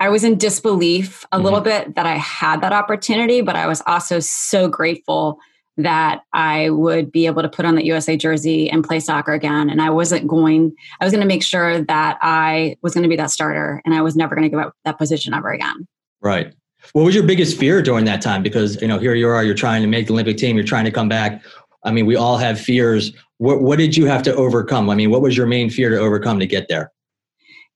I 0.00 0.08
was 0.08 0.24
in 0.24 0.38
disbelief 0.38 1.24
a 1.30 1.36
mm-hmm. 1.36 1.44
little 1.44 1.60
bit 1.60 1.94
that 1.94 2.06
I 2.06 2.16
had 2.16 2.62
that 2.62 2.72
opportunity, 2.72 3.42
but 3.42 3.54
I 3.54 3.66
was 3.66 3.82
also 3.86 4.18
so 4.18 4.66
grateful 4.66 5.38
that 5.82 6.22
I 6.32 6.70
would 6.70 7.10
be 7.10 7.26
able 7.26 7.42
to 7.42 7.48
put 7.48 7.64
on 7.64 7.74
the 7.74 7.84
USA 7.84 8.16
jersey 8.16 8.70
and 8.70 8.84
play 8.84 9.00
soccer 9.00 9.32
again. 9.32 9.70
And 9.70 9.80
I 9.80 9.90
wasn't 9.90 10.26
going, 10.26 10.74
I 11.00 11.04
was 11.04 11.12
going 11.12 11.22
to 11.22 11.26
make 11.26 11.42
sure 11.42 11.82
that 11.82 12.18
I 12.22 12.76
was 12.82 12.94
going 12.94 13.02
to 13.02 13.08
be 13.08 13.16
that 13.16 13.30
starter 13.30 13.82
and 13.84 13.94
I 13.94 14.02
was 14.02 14.16
never 14.16 14.34
going 14.34 14.44
to 14.44 14.48
give 14.48 14.58
up 14.64 14.74
that 14.84 14.98
position 14.98 15.34
ever 15.34 15.50
again. 15.50 15.86
Right. 16.20 16.52
What 16.92 17.04
was 17.04 17.14
your 17.14 17.24
biggest 17.24 17.58
fear 17.58 17.82
during 17.82 18.04
that 18.06 18.22
time? 18.22 18.42
Because, 18.42 18.80
you 18.80 18.88
know, 18.88 18.98
here 18.98 19.14
you 19.14 19.28
are, 19.28 19.44
you're 19.44 19.54
trying 19.54 19.82
to 19.82 19.88
make 19.88 20.06
the 20.06 20.12
Olympic 20.12 20.38
team, 20.38 20.56
you're 20.56 20.64
trying 20.64 20.86
to 20.86 20.90
come 20.90 21.08
back. 21.08 21.42
I 21.84 21.90
mean, 21.90 22.06
we 22.06 22.16
all 22.16 22.38
have 22.38 22.60
fears. 22.60 23.12
What, 23.38 23.62
what 23.62 23.78
did 23.78 23.96
you 23.96 24.06
have 24.06 24.22
to 24.24 24.34
overcome? 24.34 24.88
I 24.90 24.94
mean, 24.94 25.10
what 25.10 25.22
was 25.22 25.36
your 25.36 25.46
main 25.46 25.70
fear 25.70 25.90
to 25.90 25.98
overcome 25.98 26.40
to 26.40 26.46
get 26.46 26.68
there? 26.68 26.92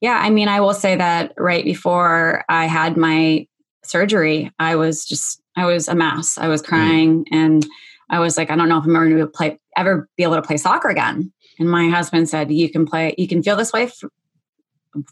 Yeah, 0.01 0.19
I 0.21 0.29
mean, 0.29 0.47
I 0.47 0.59
will 0.59 0.73
say 0.73 0.95
that 0.95 1.33
right 1.37 1.63
before 1.63 2.43
I 2.49 2.65
had 2.65 2.97
my 2.97 3.47
surgery, 3.83 4.51
I 4.59 4.75
was 4.75 5.05
just 5.05 5.41
I 5.55 5.65
was 5.65 5.87
a 5.87 5.95
mess. 5.95 6.37
I 6.37 6.47
was 6.47 6.61
mm. 6.61 6.67
crying 6.67 7.25
and 7.31 7.65
I 8.09 8.19
was 8.19 8.37
like, 8.37 8.49
I 8.51 8.55
don't 8.55 8.69
know 8.69 8.77
if 8.77 8.85
I'm 8.85 8.95
ever 8.95 9.07
going 9.07 9.19
to 9.19 9.27
play, 9.27 9.59
ever 9.75 10.09
be 10.15 10.23
able 10.23 10.35
to 10.35 10.41
play 10.41 10.57
soccer 10.57 10.89
again. 10.89 11.31
And 11.59 11.69
my 11.69 11.89
husband 11.89 12.29
said, 12.29 12.51
you 12.51 12.69
can 12.69 12.85
play, 12.85 13.15
you 13.17 13.27
can 13.27 13.41
feel 13.41 13.55
this 13.55 13.73
way 13.73 13.87
for, 13.87 14.09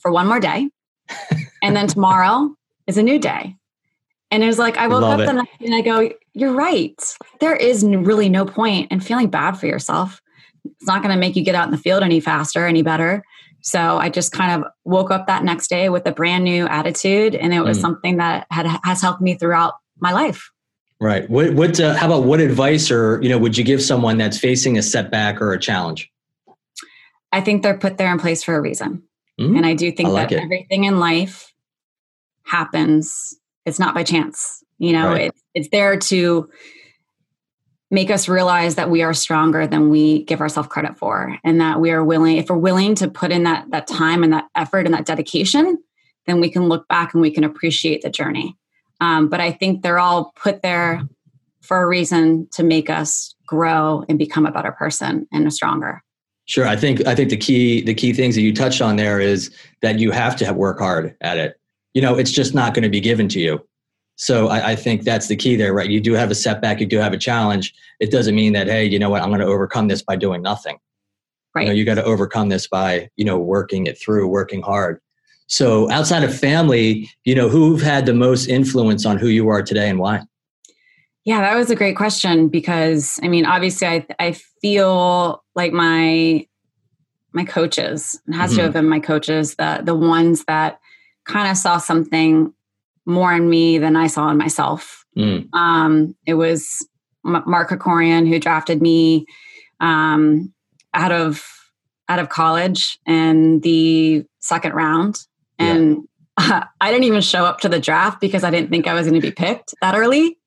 for 0.02 0.12
one 0.12 0.28
more 0.28 0.40
day. 0.40 0.70
and 1.64 1.76
then 1.76 1.88
tomorrow 1.88 2.56
is 2.88 2.98
a 2.98 3.04
new 3.04 3.20
day. 3.20 3.56
And 4.32 4.44
it 4.44 4.48
was 4.48 4.60
like, 4.60 4.78
I 4.78 4.88
woke 4.88 5.02
Love 5.02 5.20
up 5.20 5.26
the 5.28 5.34
next 5.34 5.62
and 5.62 5.76
I 5.76 5.82
go, 5.82 6.10
you're 6.34 6.54
right. 6.54 7.00
There 7.40 7.56
is 7.56 7.84
really 7.84 8.30
no 8.30 8.46
point 8.46 8.92
in 8.92 9.00
feeling 9.00 9.30
bad 9.30 9.54
for 9.54 9.68
yourself. 9.68 10.22
It's 10.66 10.88
not 10.88 11.04
going 11.04 11.14
to 11.14 11.20
make 11.20 11.36
you 11.36 11.44
get 11.44 11.56
out 11.56 11.66
in 11.66 11.72
the 11.72 11.78
field 11.78 12.04
any 12.04 12.20
faster, 12.20 12.66
any 12.66 12.82
better. 12.82 13.24
So 13.62 13.98
I 13.98 14.10
just 14.10 14.32
kind 14.32 14.62
of 14.62 14.70
woke 14.84 15.12
up 15.12 15.28
that 15.28 15.44
next 15.44 15.70
day 15.70 15.90
with 15.90 16.06
a 16.06 16.12
brand 16.12 16.44
new 16.44 16.66
attitude, 16.68 17.34
and 17.34 17.54
it 17.54 17.62
was 17.62 17.78
mm. 17.78 17.82
something 17.82 18.18
that 18.18 18.46
had 18.52 18.66
has 18.84 19.02
helped 19.02 19.22
me 19.22 19.36
throughout 19.36 19.76
my 20.00 20.12
life. 20.12 20.52
Right. 21.04 21.30
What? 21.30 21.54
What? 21.54 21.82
Uh, 21.82 21.96
how 21.96 22.06
about 22.06 22.24
what 22.24 22.40
advice, 22.40 22.90
or 22.90 23.22
you 23.22 23.28
know, 23.28 23.38
would 23.38 23.58
you 23.58 23.66
give 23.66 23.84
someone 23.84 24.18
that's 24.18 24.38
facing 24.38 24.78
a 24.78 24.82
setback 24.82 25.42
or 25.42 25.52
a 25.52 25.60
challenge? 25.60 26.10
I 27.34 27.42
think 27.42 27.62
they're 27.62 27.78
put 27.78 27.98
there 27.98 28.10
in 28.10 28.20
place 28.20 28.42
for 28.42 28.56
a 28.56 28.62
reason, 28.62 29.04
mm. 29.38 29.58
and 29.58 29.66
I 29.66 29.74
do 29.74 29.92
think 29.92 30.08
I 30.08 30.12
like 30.14 30.30
that 30.30 30.38
it. 30.38 30.44
everything 30.44 30.86
in 30.86 31.02
life 31.02 31.54
happens. 32.46 33.36
It's 33.66 33.80
not 33.80 33.94
by 33.94 34.04
chance. 34.04 34.64
You 34.78 34.94
know, 34.94 35.10
right. 35.10 35.22
it, 35.24 35.36
it's 35.54 35.68
there 35.74 35.98
to 35.98 36.50
make 37.92 38.10
us 38.10 38.30
realize 38.30 38.76
that 38.76 38.90
we 38.90 39.02
are 39.02 39.14
stronger 39.14 39.68
than 39.68 39.90
we 39.90 40.24
give 40.24 40.40
ourselves 40.40 40.70
credit 40.70 40.98
for 40.98 41.38
and 41.44 41.60
that 41.60 41.82
we 41.82 41.92
are 41.92 42.04
willing 42.04 42.38
if 42.38 42.50
we're 42.50 42.56
willing 42.56 42.96
to 42.96 43.10
put 43.10 43.30
in 43.30 43.44
that 43.44 43.70
that 43.72 43.88
time 43.88 44.24
and 44.24 44.32
that 44.32 44.46
effort 44.56 44.86
and 44.86 44.94
that 44.94 45.06
dedication 45.06 45.78
then 46.26 46.40
we 46.40 46.50
can 46.50 46.70
look 46.70 46.88
back 46.88 47.14
and 47.14 47.22
we 47.22 47.30
can 47.30 47.44
appreciate 47.44 48.02
the 48.02 48.10
journey 48.10 48.58
um, 49.04 49.30
but 49.30 49.40
i 49.40 49.52
think 49.52 49.82
they're 49.82 50.00
all 50.00 50.34
put 50.36 50.62
there 50.62 51.02
for 51.62 51.82
a 51.82 51.88
reason 51.88 52.48
to 52.52 52.64
make 52.64 52.90
us 52.90 53.36
grow 53.46 54.04
and 54.10 54.18
become 54.18 54.46
a 54.46 54.52
better 54.52 54.72
person 54.72 55.28
and 55.32 55.48
a 55.48 55.52
stronger 55.52 56.02
sure 56.46 56.68
i 56.68 56.76
think 56.76 57.06
i 57.06 57.16
think 57.16 57.30
the 57.30 57.38
key 57.38 57.82
the 57.82 57.94
key 57.94 58.14
things 58.14 58.36
that 58.36 58.42
you 58.42 58.54
touched 58.54 58.82
on 58.82 58.96
there 58.96 59.20
is 59.20 59.56
that 59.82 60.00
you 60.00 60.12
have 60.12 60.36
to 60.36 60.46
have 60.46 60.56
work 60.56 60.80
hard 60.80 61.16
at 61.22 61.38
it 61.38 61.60
you 61.94 62.02
know 62.02 62.18
it's 62.18 62.32
just 62.32 62.54
not 62.54 62.74
going 62.74 62.84
to 62.84 62.90
be 62.90 63.02
given 63.02 63.28
to 63.28 63.40
you 63.40 63.64
so 64.16 64.48
I, 64.48 64.72
I, 64.72 64.76
think 64.76 65.04
that's 65.04 65.28
the 65.28 65.36
key 65.36 65.56
there, 65.56 65.74
right? 65.74 65.90
You 65.90 66.00
do 66.00 66.14
have 66.14 66.30
a 66.30 66.36
setback, 66.36 66.80
you 66.80 66.86
do 66.86 66.98
have 66.98 67.14
a 67.14 67.18
challenge. 67.18 67.74
It 68.00 68.12
doesn't 68.12 68.36
mean 68.36 68.54
that, 68.54 68.68
hey, 68.68 68.86
you 68.86 69.00
know 69.00 69.10
what, 69.10 69.22
I'm 69.22 69.30
going 69.30 69.40
to 69.40 69.46
overcome 69.46 69.88
this 69.88 70.02
by 70.02 70.16
doing 70.16 70.42
nothing. 70.42 70.78
Right. 71.56 71.64
You, 71.64 71.68
know, 71.70 71.74
you 71.74 71.86
got 71.86 71.96
to 71.96 72.04
overcome 72.04 72.50
this 72.50 72.68
by, 72.68 73.10
you 73.16 73.26
know, 73.26 73.38
working 73.38 73.88
it 73.88 74.00
through, 74.00 74.28
working 74.28 74.62
hard. 74.62 75.00
So 75.54 75.88
outside 75.92 76.24
of 76.24 76.36
family, 76.36 77.08
you 77.26 77.36
know, 77.36 77.48
who've 77.48 77.82
had 77.82 78.08
the 78.08 78.14
most 78.14 78.48
influence 78.48 79.06
on 79.06 79.20
who 79.20 79.28
you 79.28 79.50
are 79.50 79.62
today 79.62 79.88
and 79.88 80.00
why? 80.00 80.22
Yeah, 81.26 81.42
that 81.42 81.56
was 81.56 81.70
a 81.70 81.76
great 81.76 81.96
question 81.96 82.48
because 82.48 83.20
I 83.22 83.28
mean, 83.28 83.46
obviously 83.46 83.88
I 83.88 84.06
I 84.18 84.32
feel 84.32 85.44
like 85.54 85.72
my 85.72 86.48
my 87.34 87.46
coaches, 87.46 88.20
it 88.28 88.34
has 88.34 88.50
mm-hmm. 88.50 88.58
to 88.58 88.64
have 88.64 88.74
been 88.74 88.90
my 88.90 89.00
coaches, 89.00 89.54
the 89.54 89.82
the 89.84 89.94
ones 89.94 90.44
that 90.46 90.80
kind 91.26 91.48
of 91.48 91.56
saw 91.56 91.78
something 91.78 92.52
more 93.06 93.32
in 93.32 93.48
me 93.48 93.78
than 93.78 93.96
I 93.96 94.08
saw 94.08 94.30
in 94.30 94.38
myself. 94.38 95.06
Mm. 95.16 95.54
Um, 95.54 96.16
it 96.26 96.34
was 96.34 96.84
Mark 97.24 97.70
Krikorian 97.70 98.28
who 98.28 98.40
drafted 98.40 98.82
me 98.82 99.28
um, 99.80 100.52
out 100.96 101.12
of 101.12 101.46
out 102.10 102.18
of 102.18 102.30
college 102.30 102.98
in 103.06 103.60
the 103.60 104.26
second 104.40 104.74
round, 104.74 105.20
and 105.60 106.08
yeah. 106.40 106.66
I 106.82 106.92
didn't 106.92 107.06
even 107.06 107.22
show 107.22 107.46
up 107.46 107.60
to 107.62 107.70
the 107.70 107.80
draft 107.80 108.20
because 108.20 108.44
I 108.44 108.52
didn't 108.52 108.70
think 108.70 108.88
I 108.88 108.94
was 108.94 109.08
going 109.08 109.20
to 109.20 109.28
be 109.28 109.32
picked 109.32 109.74
that 109.82 109.96
early. 109.96 110.38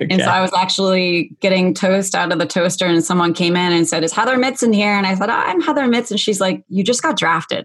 Okay. 0.00 0.08
And 0.10 0.22
so 0.22 0.28
I 0.28 0.40
was 0.40 0.52
actually 0.56 1.36
getting 1.40 1.72
toast 1.72 2.14
out 2.14 2.32
of 2.32 2.38
the 2.38 2.46
toaster, 2.46 2.86
and 2.86 3.04
someone 3.04 3.32
came 3.32 3.54
in 3.54 3.72
and 3.72 3.86
said, 3.86 4.02
"Is 4.02 4.12
Heather 4.12 4.36
Mitts 4.36 4.62
in 4.62 4.72
here?" 4.72 4.92
And 4.92 5.06
I 5.06 5.14
said, 5.14 5.30
"I'm 5.30 5.60
Heather 5.60 5.86
Mitts," 5.86 6.10
and 6.10 6.18
she's 6.18 6.40
like, 6.40 6.64
"You 6.68 6.82
just 6.82 7.02
got 7.02 7.16
drafted. 7.16 7.64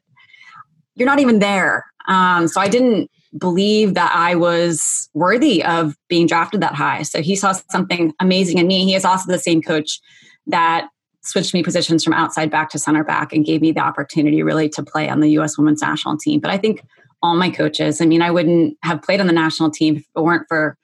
You're 0.95 1.07
not 1.07 1.19
even 1.19 1.39
there." 1.39 1.85
Um, 2.07 2.47
so 2.47 2.61
I 2.61 2.67
didn't 2.67 3.09
believe 3.37 3.93
that 3.95 4.11
I 4.13 4.35
was 4.35 5.09
worthy 5.13 5.63
of 5.63 5.95
being 6.07 6.27
drafted 6.27 6.61
that 6.61 6.75
high. 6.75 7.03
So 7.03 7.21
he 7.21 7.35
saw 7.35 7.53
something 7.69 8.13
amazing 8.19 8.57
in 8.57 8.67
me. 8.67 8.85
He 8.85 8.95
is 8.95 9.05
also 9.05 9.31
the 9.31 9.39
same 9.39 9.61
coach 9.61 9.99
that 10.47 10.89
switched 11.29 11.53
me 11.53 11.63
positions 11.63 12.03
from 12.03 12.13
outside 12.13 12.49
back 12.49 12.69
to 12.71 12.79
center 12.79 13.03
back 13.03 13.31
and 13.31 13.45
gave 13.45 13.61
me 13.61 13.71
the 13.71 13.79
opportunity 13.79 14.41
really 14.41 14.67
to 14.69 14.83
play 14.83 15.09
on 15.09 15.19
the 15.19 15.29
US 15.31 15.57
women's 15.57 15.81
national 15.81 16.17
team. 16.17 16.39
But 16.39 16.51
I 16.51 16.57
think 16.57 16.83
all 17.21 17.35
my 17.35 17.49
coaches, 17.49 18.01
I 18.01 18.05
mean, 18.05 18.21
I 18.21 18.31
wouldn't 18.31 18.77
have 18.83 19.01
played 19.01 19.21
on 19.21 19.27
the 19.27 19.33
national 19.33 19.69
team 19.69 19.97
if 19.97 20.05
it 20.15 20.21
weren't 20.21 20.47
for 20.47 20.77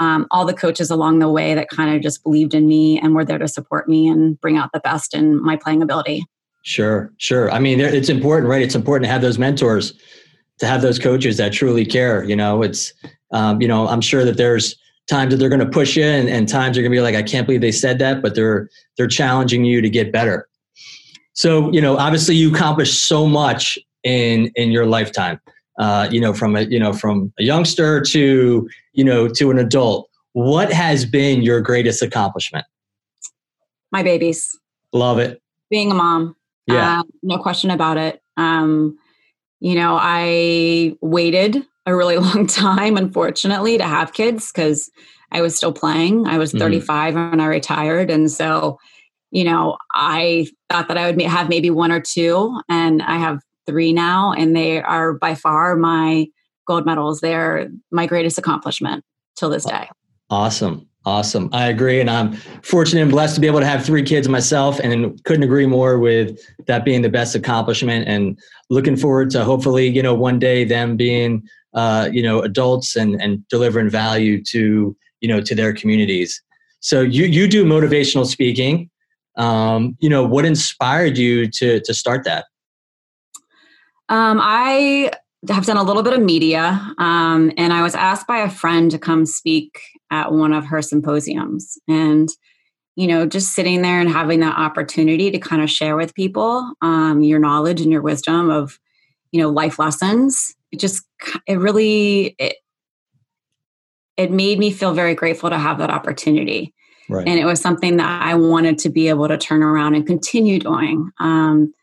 um, 0.00 0.26
all 0.30 0.44
the 0.44 0.54
coaches 0.54 0.90
along 0.90 1.20
the 1.20 1.28
way 1.28 1.54
that 1.54 1.68
kind 1.68 1.94
of 1.94 2.02
just 2.02 2.24
believed 2.24 2.54
in 2.54 2.66
me 2.66 2.98
and 2.98 3.14
were 3.14 3.24
there 3.24 3.38
to 3.38 3.46
support 3.46 3.88
me 3.88 4.08
and 4.08 4.40
bring 4.40 4.56
out 4.56 4.70
the 4.72 4.80
best 4.80 5.14
in 5.14 5.40
my 5.40 5.56
playing 5.56 5.82
ability. 5.82 6.24
Sure, 6.62 7.12
sure. 7.18 7.50
I 7.52 7.58
mean, 7.58 7.78
it's 7.78 8.08
important, 8.08 8.48
right? 8.48 8.62
It's 8.62 8.74
important 8.74 9.04
to 9.04 9.12
have 9.12 9.22
those 9.22 9.38
mentors 9.38 9.92
to 10.58 10.66
have 10.66 10.82
those 10.82 10.98
coaches 10.98 11.36
that 11.36 11.52
truly 11.52 11.84
care. 11.84 12.24
You 12.24 12.36
know, 12.36 12.62
it's 12.62 12.92
um, 13.32 13.60
you 13.60 13.68
know 13.68 13.88
I'm 13.88 14.00
sure 14.00 14.24
that 14.24 14.36
there's 14.36 14.76
times 15.12 15.32
that 15.32 15.36
they're 15.36 15.50
going 15.50 15.60
to 15.60 15.66
push 15.66 15.96
you, 15.96 16.04
and, 16.04 16.28
and 16.28 16.48
times 16.48 16.76
you're 16.76 16.82
going 16.82 16.92
to 16.92 16.96
be 16.96 17.02
like, 17.02 17.14
I 17.14 17.22
can't 17.22 17.46
believe 17.46 17.60
they 17.60 17.72
said 17.72 17.98
that, 17.98 18.22
but 18.22 18.34
they're 18.34 18.68
they're 18.96 19.06
challenging 19.06 19.64
you 19.64 19.80
to 19.82 19.90
get 19.90 20.10
better. 20.10 20.48
So 21.34 21.70
you 21.72 21.80
know, 21.80 21.98
obviously, 21.98 22.34
you 22.34 22.52
accomplished 22.54 23.06
so 23.06 23.26
much 23.26 23.78
in 24.02 24.50
in 24.56 24.70
your 24.70 24.86
lifetime. 24.86 25.40
Uh, 25.78 26.08
you 26.10 26.20
know, 26.20 26.32
from 26.32 26.56
a 26.56 26.62
you 26.62 26.78
know 26.78 26.92
from 26.92 27.32
a 27.38 27.42
youngster 27.42 28.00
to 28.00 28.68
you 28.92 29.04
know 29.04 29.28
to 29.28 29.50
an 29.50 29.58
adult. 29.58 30.08
What 30.34 30.72
has 30.72 31.04
been 31.04 31.42
your 31.42 31.60
greatest 31.60 32.02
accomplishment? 32.02 32.64
My 33.90 34.02
babies. 34.02 34.58
Love 34.94 35.18
it. 35.18 35.42
Being 35.70 35.90
a 35.90 35.94
mom. 35.94 36.34
Yeah. 36.66 37.00
Uh, 37.00 37.02
no 37.22 37.38
question 37.38 37.70
about 37.70 37.98
it. 37.98 38.22
Um, 38.38 38.96
you 39.60 39.74
know, 39.74 39.98
I 40.00 40.96
waited 41.02 41.66
a 41.86 41.94
really 41.94 42.16
long 42.18 42.46
time, 42.46 42.96
unfortunately, 42.96 43.78
to 43.78 43.84
have 43.84 44.12
kids 44.12 44.52
because 44.52 44.90
I 45.30 45.40
was 45.40 45.56
still 45.56 45.72
playing. 45.72 46.26
I 46.26 46.38
was 46.38 46.50
mm-hmm. 46.50 46.58
35 46.58 47.14
when 47.14 47.40
I 47.40 47.46
retired. 47.46 48.10
And 48.10 48.30
so, 48.30 48.78
you 49.30 49.44
know, 49.44 49.78
I 49.92 50.46
thought 50.68 50.88
that 50.88 50.98
I 50.98 51.10
would 51.10 51.20
have 51.22 51.48
maybe 51.48 51.70
one 51.70 51.90
or 51.90 52.00
two, 52.00 52.60
and 52.68 53.02
I 53.02 53.16
have 53.16 53.40
three 53.66 53.92
now, 53.92 54.32
and 54.32 54.54
they 54.54 54.82
are 54.82 55.14
by 55.14 55.34
far 55.34 55.76
my 55.76 56.26
gold 56.66 56.84
medals. 56.84 57.20
They're 57.20 57.70
my 57.90 58.06
greatest 58.06 58.38
accomplishment 58.38 59.04
till 59.36 59.50
this 59.50 59.64
day. 59.64 59.88
Awesome. 60.30 60.88
Awesome. 61.04 61.48
I 61.52 61.66
agree. 61.66 62.00
And 62.00 62.08
I'm 62.08 62.34
fortunate 62.62 63.02
and 63.02 63.10
blessed 63.10 63.34
to 63.34 63.40
be 63.40 63.48
able 63.48 63.58
to 63.58 63.66
have 63.66 63.84
three 63.84 64.04
kids 64.04 64.28
myself 64.28 64.78
and 64.78 65.22
couldn't 65.24 65.42
agree 65.42 65.66
more 65.66 65.98
with 65.98 66.38
that 66.66 66.84
being 66.84 67.02
the 67.02 67.08
best 67.08 67.34
accomplishment 67.34 68.06
and 68.06 68.38
looking 68.70 68.96
forward 68.96 69.30
to 69.30 69.42
hopefully, 69.42 69.88
you 69.88 70.00
know, 70.00 70.14
one 70.14 70.38
day 70.38 70.64
them 70.64 70.96
being, 70.96 71.42
uh, 71.74 72.08
you 72.12 72.22
know, 72.22 72.42
adults 72.42 72.96
and, 72.96 73.20
and 73.20 73.46
delivering 73.48 73.90
value 73.90 74.42
to, 74.44 74.96
you 75.20 75.28
know, 75.28 75.40
to 75.40 75.54
their 75.54 75.72
communities. 75.72 76.42
So 76.80 77.00
you, 77.00 77.24
you 77.24 77.46
do 77.46 77.64
motivational 77.64 78.26
speaking. 78.26 78.90
Um, 79.36 79.96
you 80.00 80.08
know, 80.08 80.24
what 80.24 80.44
inspired 80.44 81.16
you 81.16 81.48
to, 81.48 81.80
to 81.80 81.94
start 81.94 82.24
that? 82.24 82.46
Um, 84.08 84.38
I 84.42 85.10
have 85.48 85.64
done 85.64 85.78
a 85.78 85.82
little 85.82 86.02
bit 86.02 86.12
of 86.12 86.20
media, 86.20 86.94
um, 86.98 87.50
and 87.56 87.72
I 87.72 87.82
was 87.82 87.94
asked 87.94 88.26
by 88.26 88.38
a 88.38 88.50
friend 88.50 88.90
to 88.90 88.98
come 88.98 89.24
speak 89.24 89.80
at 90.10 90.32
one 90.32 90.52
of 90.52 90.66
her 90.66 90.82
symposiums. 90.82 91.78
And, 91.88 92.28
you 92.94 93.06
know, 93.06 93.24
just 93.26 93.54
sitting 93.54 93.80
there 93.80 94.00
and 94.00 94.10
having 94.10 94.40
that 94.40 94.58
opportunity 94.58 95.30
to 95.30 95.38
kind 95.38 95.62
of 95.62 95.70
share 95.70 95.96
with 95.96 96.14
people 96.14 96.74
um, 96.82 97.22
your 97.22 97.38
knowledge 97.38 97.80
and 97.80 97.90
your 97.90 98.02
wisdom 98.02 98.50
of, 98.50 98.78
you 99.30 99.40
know, 99.40 99.48
life 99.48 99.78
lessons. 99.78 100.54
It 100.72 100.80
just, 100.80 101.04
it 101.46 101.58
really, 101.58 102.34
it, 102.38 102.56
it 104.16 104.30
made 104.30 104.58
me 104.58 104.70
feel 104.70 104.94
very 104.94 105.14
grateful 105.14 105.50
to 105.50 105.58
have 105.58 105.78
that 105.78 105.90
opportunity. 105.90 106.74
Right. 107.08 107.26
And 107.26 107.38
it 107.38 107.44
was 107.44 107.60
something 107.60 107.98
that 107.98 108.22
I 108.22 108.34
wanted 108.34 108.78
to 108.78 108.88
be 108.88 109.08
able 109.08 109.28
to 109.28 109.36
turn 109.36 109.62
around 109.62 109.94
and 109.94 110.06
continue 110.06 110.58
doing. 110.58 111.10
Um, 111.20 111.74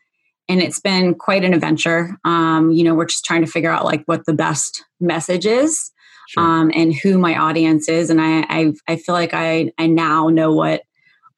and 0.48 0.60
it's 0.60 0.80
been 0.80 1.14
quite 1.14 1.44
an 1.44 1.54
adventure. 1.54 2.16
Um, 2.24 2.72
you 2.72 2.82
know, 2.82 2.94
we're 2.94 3.06
just 3.06 3.24
trying 3.24 3.44
to 3.44 3.50
figure 3.50 3.70
out 3.70 3.84
like 3.84 4.02
what 4.06 4.26
the 4.26 4.32
best 4.32 4.84
message 4.98 5.46
is 5.46 5.92
sure. 6.28 6.42
um, 6.42 6.72
and 6.74 6.92
who 6.92 7.18
my 7.18 7.36
audience 7.36 7.88
is. 7.88 8.10
And 8.10 8.20
I, 8.20 8.40
I, 8.48 8.72
I 8.88 8.96
feel 8.96 9.14
like 9.14 9.34
I, 9.34 9.72
I 9.78 9.86
now 9.86 10.28
know 10.28 10.52
what, 10.52 10.82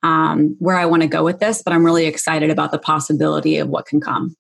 um, 0.02 0.56
where 0.58 0.76
I 0.76 0.86
want 0.86 1.02
to 1.02 1.08
go 1.08 1.22
with 1.22 1.40
this, 1.40 1.62
but 1.62 1.72
I'm 1.72 1.84
really 1.84 2.06
excited 2.06 2.50
about 2.50 2.70
the 2.70 2.78
possibility 2.78 3.58
of 3.58 3.68
what 3.68 3.86
can 3.86 4.00
come. 4.00 4.36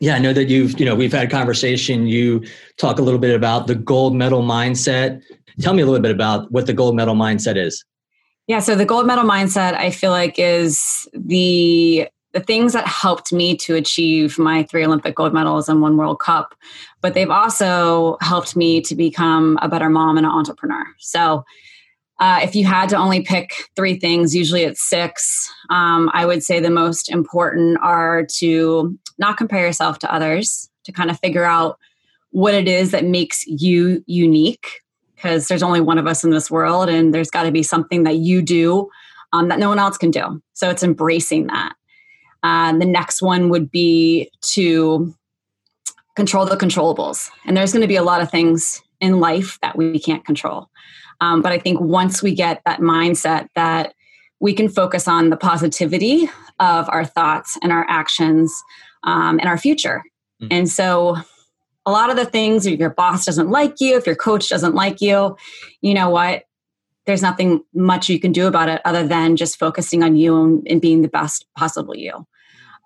Yeah, 0.00 0.16
I 0.16 0.18
know 0.18 0.32
that 0.32 0.48
you've, 0.48 0.78
you 0.78 0.84
know, 0.84 0.94
we've 0.94 1.12
had 1.12 1.30
conversation. 1.30 2.06
You 2.06 2.44
talk 2.78 2.98
a 2.98 3.02
little 3.02 3.20
bit 3.20 3.34
about 3.34 3.66
the 3.66 3.74
gold 3.74 4.14
medal 4.14 4.42
mindset. 4.42 5.22
Tell 5.60 5.74
me 5.74 5.82
a 5.82 5.86
little 5.86 6.00
bit 6.00 6.10
about 6.10 6.50
what 6.50 6.66
the 6.66 6.72
gold 6.72 6.96
medal 6.96 7.14
mindset 7.14 7.56
is. 7.56 7.84
Yeah, 8.46 8.58
so 8.58 8.74
the 8.74 8.84
gold 8.84 9.06
medal 9.06 9.24
mindset, 9.24 9.74
I 9.74 9.90
feel 9.90 10.10
like, 10.10 10.38
is 10.38 11.08
the 11.14 12.08
the 12.32 12.40
things 12.40 12.72
that 12.72 12.86
helped 12.86 13.32
me 13.32 13.56
to 13.56 13.76
achieve 13.76 14.40
my 14.40 14.64
three 14.64 14.84
Olympic 14.84 15.14
gold 15.14 15.32
medals 15.32 15.68
and 15.68 15.80
one 15.80 15.96
World 15.96 16.18
Cup, 16.18 16.52
but 17.00 17.14
they've 17.14 17.30
also 17.30 18.16
helped 18.20 18.56
me 18.56 18.80
to 18.82 18.96
become 18.96 19.56
a 19.62 19.68
better 19.68 19.88
mom 19.88 20.16
and 20.16 20.26
an 20.26 20.32
entrepreneur. 20.32 20.84
So 20.98 21.44
uh, 22.18 22.40
if 22.42 22.56
you 22.56 22.64
had 22.64 22.88
to 22.88 22.96
only 22.96 23.22
pick 23.22 23.68
three 23.76 23.98
things, 23.98 24.34
usually 24.34 24.64
it's 24.64 24.82
six. 24.88 25.48
Um, 25.70 26.10
I 26.12 26.26
would 26.26 26.42
say 26.42 26.58
the 26.58 26.70
most 26.70 27.08
important 27.08 27.78
are 27.82 28.26
to 28.38 28.98
not 29.18 29.36
compare 29.36 29.66
yourself 29.66 29.98
to 30.00 30.12
others, 30.12 30.68
to 30.84 30.92
kind 30.92 31.10
of 31.10 31.18
figure 31.20 31.44
out 31.44 31.78
what 32.30 32.54
it 32.54 32.66
is 32.66 32.90
that 32.90 33.04
makes 33.04 33.46
you 33.46 34.02
unique, 34.06 34.80
because 35.14 35.48
there's 35.48 35.62
only 35.62 35.80
one 35.80 35.98
of 35.98 36.06
us 36.06 36.24
in 36.24 36.30
this 36.30 36.50
world, 36.50 36.88
and 36.88 37.14
there's 37.14 37.30
got 37.30 37.44
to 37.44 37.52
be 37.52 37.62
something 37.62 38.04
that 38.04 38.16
you 38.16 38.42
do 38.42 38.88
um, 39.32 39.48
that 39.48 39.58
no 39.58 39.68
one 39.68 39.78
else 39.78 39.96
can 39.96 40.10
do. 40.10 40.42
So 40.52 40.68
it's 40.70 40.82
embracing 40.82 41.46
that. 41.46 41.74
Uh, 42.42 42.76
the 42.76 42.84
next 42.84 43.22
one 43.22 43.48
would 43.48 43.70
be 43.70 44.30
to 44.42 45.14
control 46.14 46.44
the 46.44 46.56
controllables. 46.56 47.30
And 47.46 47.56
there's 47.56 47.72
going 47.72 47.82
to 47.82 47.88
be 47.88 47.96
a 47.96 48.02
lot 48.02 48.20
of 48.20 48.30
things 48.30 48.82
in 49.00 49.18
life 49.18 49.58
that 49.62 49.76
we 49.76 49.98
can't 49.98 50.24
control. 50.24 50.68
Um, 51.20 51.42
but 51.42 51.52
I 51.52 51.58
think 51.58 51.80
once 51.80 52.22
we 52.22 52.34
get 52.34 52.62
that 52.66 52.80
mindset 52.80 53.48
that 53.54 53.94
we 54.40 54.52
can 54.52 54.68
focus 54.68 55.08
on 55.08 55.30
the 55.30 55.36
positivity 55.36 56.28
of 56.60 56.88
our 56.90 57.04
thoughts 57.04 57.56
and 57.62 57.72
our 57.72 57.86
actions 57.88 58.52
um, 59.04 59.38
and 59.38 59.48
our 59.48 59.58
future. 59.58 60.02
Mm-hmm. 60.42 60.48
And 60.50 60.68
so 60.68 61.16
a 61.86 61.90
lot 61.90 62.10
of 62.10 62.16
the 62.16 62.24
things, 62.24 62.66
if 62.66 62.78
your 62.78 62.90
boss 62.90 63.24
doesn't 63.24 63.50
like 63.50 63.74
you, 63.80 63.96
if 63.96 64.06
your 64.06 64.16
coach 64.16 64.48
doesn't 64.48 64.74
like 64.74 65.00
you, 65.00 65.36
you 65.80 65.94
know 65.94 66.10
what? 66.10 66.44
There's 67.06 67.22
nothing 67.22 67.62
much 67.74 68.08
you 68.08 68.18
can 68.18 68.32
do 68.32 68.46
about 68.46 68.70
it 68.70 68.80
other 68.84 69.06
than 69.06 69.36
just 69.36 69.58
focusing 69.58 70.02
on 70.02 70.16
you 70.16 70.42
and, 70.42 70.66
and 70.68 70.80
being 70.80 71.02
the 71.02 71.08
best 71.08 71.46
possible 71.54 71.94
you. 71.94 72.26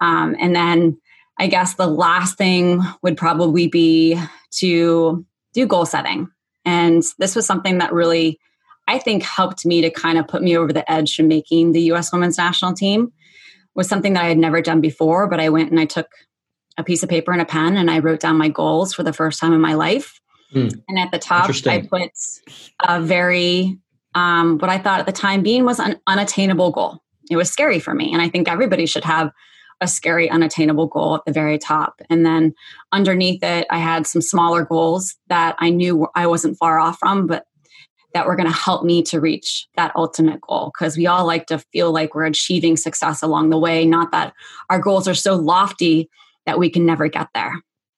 Um, 0.01 0.37
and 0.41 0.55
then 0.55 0.99
I 1.39 1.47
guess 1.47 1.75
the 1.75 1.87
last 1.87 2.37
thing 2.37 2.83
would 3.03 3.17
probably 3.17 3.69
be 3.69 4.21
to 4.53 5.25
do 5.53 5.67
goal 5.67 5.87
setting. 5.87 6.29
And 6.65 7.03
this 7.19 7.37
was 7.37 7.47
something 7.47 7.79
that 7.79 7.93
really, 7.93 8.41
I 8.89 8.99
think, 8.99 9.23
helped 9.23 9.65
me 9.65 9.81
to 9.83 9.91
kind 9.91 10.19
of 10.19 10.27
put 10.27 10.43
me 10.43 10.57
over 10.57 10.73
the 10.73 10.91
edge 10.91 11.17
to 11.17 11.23
making 11.23 11.73
the 11.73 11.83
US 11.93 12.13
women's 12.13 12.39
national 12.39 12.75
team. 12.75 13.13
Was 13.79 13.89
something 13.89 14.15
that 14.15 14.25
I 14.25 14.29
had 14.29 14.39
never 14.39 14.61
done 14.61 14.81
before, 14.81 15.29
but 15.29 15.39
I 15.39 15.51
went 15.51 15.71
and 15.71 15.79
I 15.79 15.85
took 15.85 16.09
a 16.77 16.83
piece 16.83 17.05
of 17.05 17.09
paper 17.09 17.31
and 17.31 17.41
a 17.41 17.45
pen 17.45 17.77
and 17.77 17.89
I 17.89 18.01
wrote 18.01 18.19
down 18.19 18.37
my 18.37 18.49
goals 18.49 18.93
for 18.93 19.05
the 19.05 19.13
first 19.13 19.39
time 19.39 19.53
in 19.53 19.61
my 19.61 19.75
life. 19.75 20.21
Mm. 20.53 20.83
And 20.89 20.99
at 20.99 21.13
the 21.13 21.19
top, 21.21 21.49
I 21.65 21.83
put 21.83 22.11
a 22.81 23.01
very, 23.01 23.79
um, 24.17 24.59
what 24.59 24.69
I 24.69 24.79
thought 24.79 24.99
at 24.99 25.07
the 25.07 25.13
time 25.13 25.45
being 25.45 25.65
was 25.65 25.79
an 25.79 26.01
unattainable 26.09 26.73
goal. 26.73 26.99
It 27.31 27.37
was 27.37 27.53
scary 27.53 27.79
for 27.79 27.95
me. 27.95 28.13
And 28.13 28.21
I 28.21 28.29
think 28.29 28.49
everybody 28.49 28.85
should 28.85 29.05
have 29.05 29.31
a 29.81 29.87
scary, 29.87 30.29
unattainable 30.29 30.89
goal 30.89 31.15
at 31.15 31.25
the 31.25 31.33
very 31.33 31.57
top. 31.57 32.01
And 32.11 32.27
then 32.27 32.55
underneath 32.91 33.45
it, 33.45 33.65
I 33.71 33.79
had 33.79 34.09
some 34.09 34.23
smaller 34.23 34.65
goals 34.65 35.15
that 35.29 35.55
I 35.61 35.71
knew 35.71 36.09
I 36.17 36.27
wasn't 36.27 36.59
far 36.59 36.81
off 36.81 36.99
from, 36.99 37.29
but 37.29 37.45
that 38.15 38.27
were 38.27 38.37
going 38.37 38.49
to 38.49 38.55
help 38.55 38.85
me 38.85 39.03
to 39.03 39.21
reach 39.21 39.67
that 39.77 39.93
ultimate 39.95 40.41
goal. 40.41 40.71
Because 40.73 40.97
we 40.97 41.07
all 41.07 41.27
like 41.27 41.47
to 41.47 41.59
feel 41.73 41.93
like 41.93 42.15
we're 42.15 42.25
achieving 42.25 42.77
success 42.77 43.23
along 43.23 43.51
the 43.51 43.59
way, 43.59 43.85
not 43.85 44.13
that 44.13 44.33
our 44.71 44.79
goals 44.79 45.07
are 45.07 45.15
so 45.15 45.35
lofty 45.35 46.09
that 46.47 46.59
we 46.59 46.71
can 46.71 46.87
never 46.87 47.09
get 47.09 47.29
there. 47.35 47.53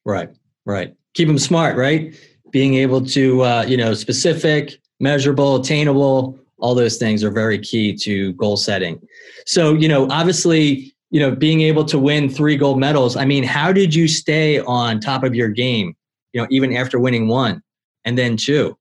Right, 0.05 0.29
right. 0.67 0.95
Keep 1.15 1.29
them 1.29 1.39
smart, 1.39 1.77
right? 1.77 2.15
Being 2.51 2.75
able 2.75 3.05
to, 3.07 3.43
uh, 3.43 3.65
you 3.69 3.77
know, 3.77 3.95
specific, 3.95 4.81
measurable, 4.99 5.57
attainable, 5.57 6.39
all 6.59 6.75
those 6.75 6.99
things 6.99 7.25
are 7.25 7.31
very 7.31 7.59
key 7.59 7.95
to 7.97 8.33
goal 8.35 8.57
setting. 8.57 9.01
So, 9.47 9.75
you 9.75 9.89
know, 9.89 10.09
obviously, 10.11 10.95
you 11.11 11.21
know, 11.21 11.35
being 11.35 11.63
able 11.63 11.85
to 11.87 11.99
win 11.99 12.29
three 12.29 12.57
gold 12.57 12.79
medals. 12.79 13.17
I 13.17 13.25
mean, 13.25 13.43
how 13.43 13.73
did 13.73 13.95
you 13.95 14.07
stay 14.07 14.61
on 14.61 15.01
top 15.01 15.25
of 15.25 15.35
your 15.35 15.49
game, 15.49 15.97
you 16.33 16.41
know, 16.41 16.47
even 16.51 16.75
after 16.77 17.01
winning 17.01 17.29
one 17.29 17.63
and 18.05 18.17
then 18.17 18.37
two? 18.37 18.77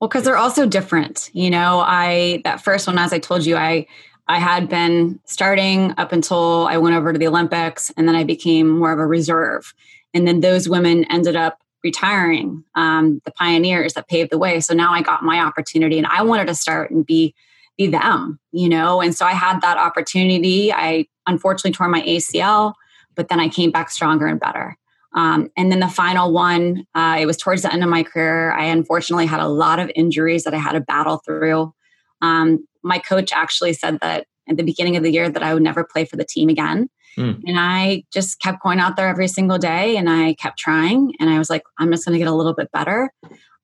Well, 0.00 0.08
because 0.08 0.24
they're 0.24 0.36
also 0.36 0.66
different. 0.66 1.30
You 1.32 1.50
know, 1.50 1.80
I, 1.80 2.42
that 2.44 2.62
first 2.62 2.86
one, 2.86 2.98
as 2.98 3.12
I 3.12 3.18
told 3.18 3.46
you, 3.46 3.56
I, 3.56 3.86
I 4.28 4.38
had 4.38 4.68
been 4.68 5.20
starting 5.24 5.94
up 5.96 6.12
until 6.12 6.66
I 6.66 6.76
went 6.76 6.96
over 6.96 7.12
to 7.12 7.18
the 7.18 7.28
Olympics 7.28 7.90
and 7.96 8.06
then 8.08 8.14
I 8.14 8.24
became 8.24 8.68
more 8.68 8.92
of 8.92 8.98
a 8.98 9.06
reserve. 9.06 9.72
And 10.12 10.26
then 10.26 10.40
those 10.40 10.68
women 10.68 11.04
ended 11.04 11.36
up 11.36 11.60
retiring, 11.84 12.64
um, 12.74 13.20
the 13.24 13.30
pioneers 13.30 13.94
that 13.94 14.08
paved 14.08 14.30
the 14.30 14.38
way. 14.38 14.60
So 14.60 14.74
now 14.74 14.92
I 14.92 15.02
got 15.02 15.22
my 15.22 15.40
opportunity 15.40 15.98
and 15.98 16.06
I 16.06 16.22
wanted 16.22 16.48
to 16.48 16.54
start 16.54 16.90
and 16.90 17.06
be 17.06 17.34
be 17.76 17.86
them, 17.86 18.40
you 18.52 18.70
know? 18.70 19.02
And 19.02 19.14
so 19.14 19.26
I 19.26 19.32
had 19.32 19.60
that 19.60 19.76
opportunity. 19.76 20.72
I 20.72 21.06
unfortunately 21.26 21.72
tore 21.72 21.88
my 21.88 22.00
ACL, 22.02 22.72
but 23.14 23.28
then 23.28 23.38
I 23.38 23.48
came 23.48 23.70
back 23.70 23.90
stronger 23.90 24.26
and 24.26 24.40
better. 24.40 24.78
Um, 25.16 25.50
and 25.56 25.72
then 25.72 25.80
the 25.80 25.88
final 25.88 26.32
one, 26.32 26.86
uh, 26.94 27.16
it 27.18 27.26
was 27.26 27.38
towards 27.38 27.62
the 27.62 27.72
end 27.72 27.82
of 27.82 27.88
my 27.88 28.02
career. 28.02 28.52
I 28.52 28.66
unfortunately 28.66 29.26
had 29.26 29.40
a 29.40 29.48
lot 29.48 29.80
of 29.80 29.90
injuries 29.96 30.44
that 30.44 30.54
I 30.54 30.58
had 30.58 30.72
to 30.72 30.80
battle 30.80 31.22
through. 31.24 31.72
Um, 32.20 32.66
my 32.82 32.98
coach 32.98 33.32
actually 33.32 33.72
said 33.72 33.98
that 34.02 34.26
at 34.48 34.56
the 34.56 34.62
beginning 34.62 34.96
of 34.96 35.02
the 35.02 35.10
year 35.10 35.28
that 35.28 35.42
I 35.42 35.54
would 35.54 35.62
never 35.62 35.82
play 35.84 36.04
for 36.04 36.16
the 36.16 36.24
team 36.24 36.50
again. 36.50 36.88
Mm. 37.18 37.42
And 37.46 37.58
I 37.58 38.04
just 38.12 38.40
kept 38.40 38.62
going 38.62 38.78
out 38.78 38.96
there 38.96 39.08
every 39.08 39.26
single 39.26 39.58
day 39.58 39.96
and 39.96 40.08
I 40.08 40.34
kept 40.34 40.58
trying. 40.58 41.14
And 41.18 41.30
I 41.30 41.38
was 41.38 41.48
like, 41.48 41.62
I'm 41.78 41.90
just 41.90 42.04
going 42.04 42.12
to 42.12 42.18
get 42.18 42.30
a 42.30 42.34
little 42.34 42.54
bit 42.54 42.70
better 42.72 43.10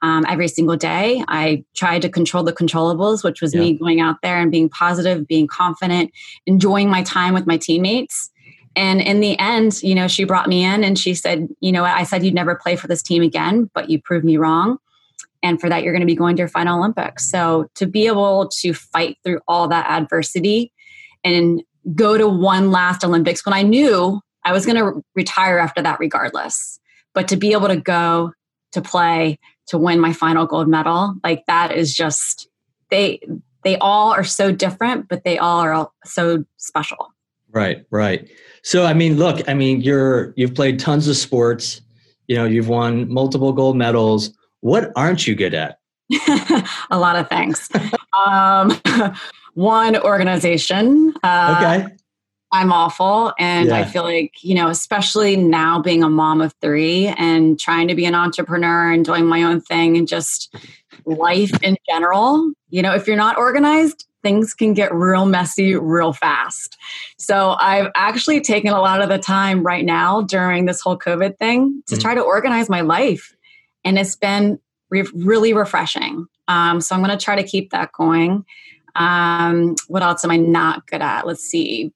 um, 0.01 0.25
every 0.29 0.49
single 0.49 0.77
day. 0.77 1.23
I 1.29 1.65
tried 1.77 2.03
to 2.03 2.09
control 2.09 2.43
the 2.43 2.53
controllables, 2.53 3.23
which 3.23 3.43
was 3.43 3.55
yeah. 3.55 3.61
me 3.61 3.75
going 3.75 4.01
out 4.01 4.17
there 4.23 4.39
and 4.39 4.51
being 4.51 4.71
positive, 4.71 5.27
being 5.29 5.47
confident, 5.47 6.11
enjoying 6.47 6.89
my 6.89 7.03
time 7.03 7.35
with 7.35 7.47
my 7.47 7.59
teammates. 7.59 8.31
And 8.75 9.01
in 9.01 9.21
the 9.21 9.39
end, 9.39 9.83
you 9.83 9.95
know, 9.95 10.09
she 10.09 10.25
brought 10.25 10.49
me 10.49 10.65
in 10.65 10.85
and 10.85 10.99
she 10.99 11.15
said, 11.15 11.49
you 11.61 11.73
know, 11.73 11.85
I 11.85 12.05
said 12.05 12.25
you'd 12.25 12.35
never 12.35 12.55
play 12.55 12.77
for 12.77 12.89
this 12.89 13.03
team 13.03 13.23
again, 13.23 13.71
but 13.75 13.91
you 13.91 14.01
proved 14.01 14.25
me 14.25 14.37
wrong. 14.37 14.79
And 15.43 15.61
for 15.61 15.69
that, 15.69 15.83
you're 15.83 15.93
going 15.93 16.01
to 16.01 16.07
be 16.07 16.15
going 16.15 16.37
to 16.37 16.41
your 16.41 16.49
final 16.49 16.79
Olympics. 16.79 17.29
So 17.29 17.69
to 17.75 17.87
be 17.87 18.07
able 18.07 18.49
to 18.61 18.73
fight 18.73 19.19
through 19.25 19.41
all 19.49 19.69
that 19.69 19.87
adversity 19.91 20.73
and 21.25 21.63
go 21.95 22.17
to 22.17 22.29
one 22.29 22.71
last 22.71 23.05
Olympics 23.05 23.45
when 23.45 23.53
I 23.53 23.63
knew 23.63 24.21
I 24.45 24.53
was 24.53 24.65
going 24.65 24.79
to 24.79 25.05
retire 25.15 25.59
after 25.59 25.83
that 25.83 25.99
regardless, 25.99 26.79
but 27.13 27.29
to 27.29 27.37
be 27.37 27.53
able 27.53 27.69
to 27.69 27.77
go 27.77 28.33
to 28.73 28.81
play 28.81 29.39
to 29.67 29.79
win 29.79 30.01
my 30.01 30.13
final 30.13 30.47
gold 30.47 30.69
medal 30.69 31.15
like 31.23 31.45
that 31.47 31.73
is 31.73 31.95
just 31.95 32.49
they 32.91 33.21
they 33.65 33.77
all 33.79 34.13
are 34.13 34.25
so 34.25 34.51
different 34.51 35.09
but 35.09 35.25
they 35.25 35.39
all 35.39 35.61
are 35.61 35.91
so 36.05 36.45
special 36.57 37.13
right 37.51 37.85
right 37.91 38.29
so 38.63 38.85
i 38.85 38.95
mean 38.95 39.17
look 39.17 39.47
i 39.49 39.55
mean 39.55 39.81
you're 39.81 40.33
you've 40.37 40.55
played 40.55 40.79
tons 40.79 41.09
of 41.09 41.17
sports 41.17 41.81
you 42.29 42.37
know 42.37 42.45
you've 42.45 42.69
won 42.69 43.11
multiple 43.13 43.53
gold 43.53 43.77
medals 43.77 44.31
what 44.61 44.93
aren't 44.97 45.27
you 45.27 45.35
good 45.35 45.55
at 45.55 45.79
a 46.91 46.99
lot 46.99 47.17
of 47.17 47.29
things 47.29 47.69
um, 48.27 48.73
one 49.55 49.97
organization 49.97 51.13
uh, 51.23 51.57
okay 51.59 51.95
I'm 52.53 52.71
awful. 52.71 53.33
And 53.39 53.69
yeah. 53.69 53.79
I 53.79 53.85
feel 53.85 54.03
like, 54.03 54.35
you 54.43 54.55
know, 54.55 54.69
especially 54.69 55.37
now 55.37 55.81
being 55.81 56.03
a 56.03 56.11
mom 56.11 56.43
of 56.43 56.55
three 56.61 57.07
and 57.07 57.59
trying 57.59 57.89
to 57.89 57.95
be 57.95 58.05
an 58.05 58.15
entrepreneur 58.15 58.93
and 58.93 59.05
doing 59.05 59.25
my 59.25 59.43
own 59.43 59.63
thing 59.63 59.97
and 59.97 60.07
just 60.07 60.55
life 61.07 61.51
in 61.63 61.77
general, 61.89 62.53
you 62.69 62.83
know, 62.83 62.95
if 62.95 63.07
you're 63.07 63.17
not 63.17 63.39
organized, 63.39 64.07
things 64.23 64.55
can 64.55 64.73
get 64.75 64.95
real 64.95 65.27
messy 65.27 65.75
real 65.77 66.13
fast. 66.13 66.77
So 67.19 67.57
I've 67.59 67.91
actually 67.95 68.41
taken 68.41 68.73
a 68.73 68.81
lot 68.81 69.03
of 69.03 69.09
the 69.09 69.19
time 69.19 69.63
right 69.65 69.85
now 69.85 70.23
during 70.23 70.67
this 70.67 70.81
whole 70.81 70.99
COVID 70.99 71.39
thing 71.39 71.83
to 71.87 71.97
mm 71.97 72.03
try 72.03 72.15
to 72.15 72.21
organize 72.21 72.69
my 72.69 72.81
life. 72.81 73.37
And 73.85 73.97
it's 73.97 74.17
been 74.17 74.59
re- 74.91 75.09
really 75.15 75.53
refreshing. 75.53 76.27
Um, 76.49 76.81
so 76.81 76.97
I'm 76.97 77.03
going 77.03 77.17
to 77.17 77.25
try 77.25 77.37
to 77.37 77.45
keep 77.45 77.71
that 77.71 77.93
going. 77.93 78.45
Um, 78.97 79.77
what 79.87 80.03
else 80.03 80.25
am 80.25 80.33
I 80.33 80.37
not 80.37 80.87
good 80.89 81.01
at? 81.01 81.27
Let's 81.27 81.43
see 81.43 81.93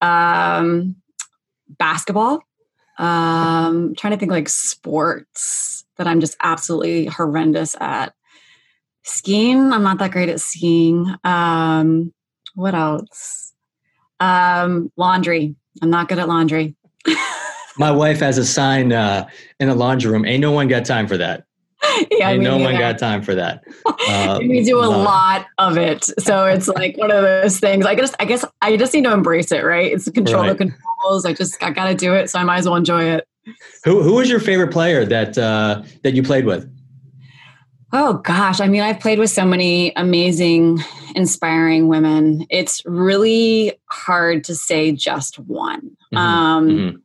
um, 0.00 0.96
basketball. 1.68 2.42
Um, 2.98 3.94
trying 3.96 4.12
to 4.12 4.16
think 4.18 4.30
like 4.30 4.48
sports 4.48 5.84
that 5.96 6.06
I'm 6.06 6.20
just 6.20 6.36
absolutely 6.40 7.06
horrendous 7.06 7.74
at. 7.80 8.14
Skiing, 9.04 9.72
I'm 9.72 9.82
not 9.82 9.98
that 9.98 10.12
great 10.12 10.30
at 10.30 10.40
skiing. 10.40 11.14
Um, 11.24 12.12
what 12.54 12.74
else? 12.74 13.52
Um, 14.18 14.90
laundry. 14.96 15.54
I'm 15.82 15.90
not 15.90 16.08
good 16.08 16.18
at 16.18 16.28
laundry. 16.28 16.74
My 17.76 17.90
wife 17.90 18.20
has 18.20 18.38
a 18.38 18.44
sign 18.44 18.92
uh, 18.92 19.28
in 19.60 19.68
the 19.68 19.74
laundry 19.74 20.10
room. 20.10 20.24
Ain't 20.24 20.40
no 20.40 20.52
one 20.52 20.68
got 20.68 20.84
time 20.84 21.06
for 21.06 21.18
that. 21.18 21.44
yeah, 22.10 22.30
Ain't 22.30 22.42
no 22.42 22.56
one 22.56 22.78
got 22.78 22.98
time 22.98 23.22
for 23.22 23.34
that. 23.34 23.64
Uh, 24.06 24.38
we 24.42 24.62
do 24.62 24.78
a 24.78 24.84
lot 24.84 25.46
of 25.56 25.78
it, 25.78 26.04
so 26.18 26.44
it's 26.44 26.68
like 26.68 26.94
one 26.98 27.10
of 27.10 27.22
those 27.22 27.58
things. 27.58 27.86
I 27.86 27.94
guess 27.94 28.14
I 28.20 28.26
guess 28.26 28.44
I 28.60 28.76
just 28.76 28.92
need 28.92 29.04
to 29.04 29.12
embrace 29.14 29.50
it, 29.50 29.64
right? 29.64 29.90
It's 29.90 30.10
control 30.10 30.42
right. 30.42 30.50
the 30.50 30.56
controls. 30.56 31.24
I 31.24 31.32
just 31.32 31.62
I 31.62 31.70
got 31.70 31.88
to 31.88 31.94
do 31.94 32.14
it, 32.14 32.28
so 32.28 32.38
I 32.38 32.44
might 32.44 32.58
as 32.58 32.66
well 32.66 32.76
enjoy 32.76 33.04
it. 33.04 33.26
Who 33.84 34.02
who 34.02 34.14
was 34.16 34.28
your 34.28 34.40
favorite 34.40 34.72
player 34.72 35.06
that 35.06 35.38
uh, 35.38 35.84
that 36.02 36.12
you 36.12 36.22
played 36.22 36.44
with? 36.44 36.70
Oh 37.96 38.14
gosh, 38.14 38.60
I 38.60 38.66
mean, 38.66 38.82
I've 38.82 38.98
played 38.98 39.18
with 39.20 39.30
so 39.30 39.44
many 39.44 39.92
amazing, 39.94 40.80
inspiring 41.14 41.88
women. 41.88 42.44
It's 42.50 42.82
really 42.84 43.78
hard 43.88 44.42
to 44.44 44.54
say 44.54 44.92
just 44.92 45.38
one. 45.38 45.96
Mm-hmm. 46.12 46.16
Um, 46.16 46.68
mm-hmm 46.68 46.96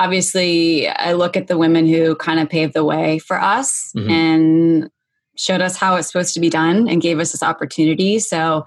obviously 0.00 0.88
I 0.88 1.12
look 1.12 1.36
at 1.36 1.46
the 1.46 1.58
women 1.58 1.86
who 1.86 2.16
kind 2.16 2.40
of 2.40 2.48
paved 2.48 2.72
the 2.72 2.84
way 2.84 3.18
for 3.18 3.40
us 3.40 3.92
mm-hmm. 3.94 4.10
and 4.10 4.90
showed 5.36 5.60
us 5.60 5.76
how 5.76 5.96
it's 5.96 6.08
supposed 6.08 6.32
to 6.34 6.40
be 6.40 6.48
done 6.48 6.88
and 6.88 7.02
gave 7.02 7.20
us 7.20 7.32
this 7.32 7.42
opportunity. 7.42 8.18
So 8.18 8.64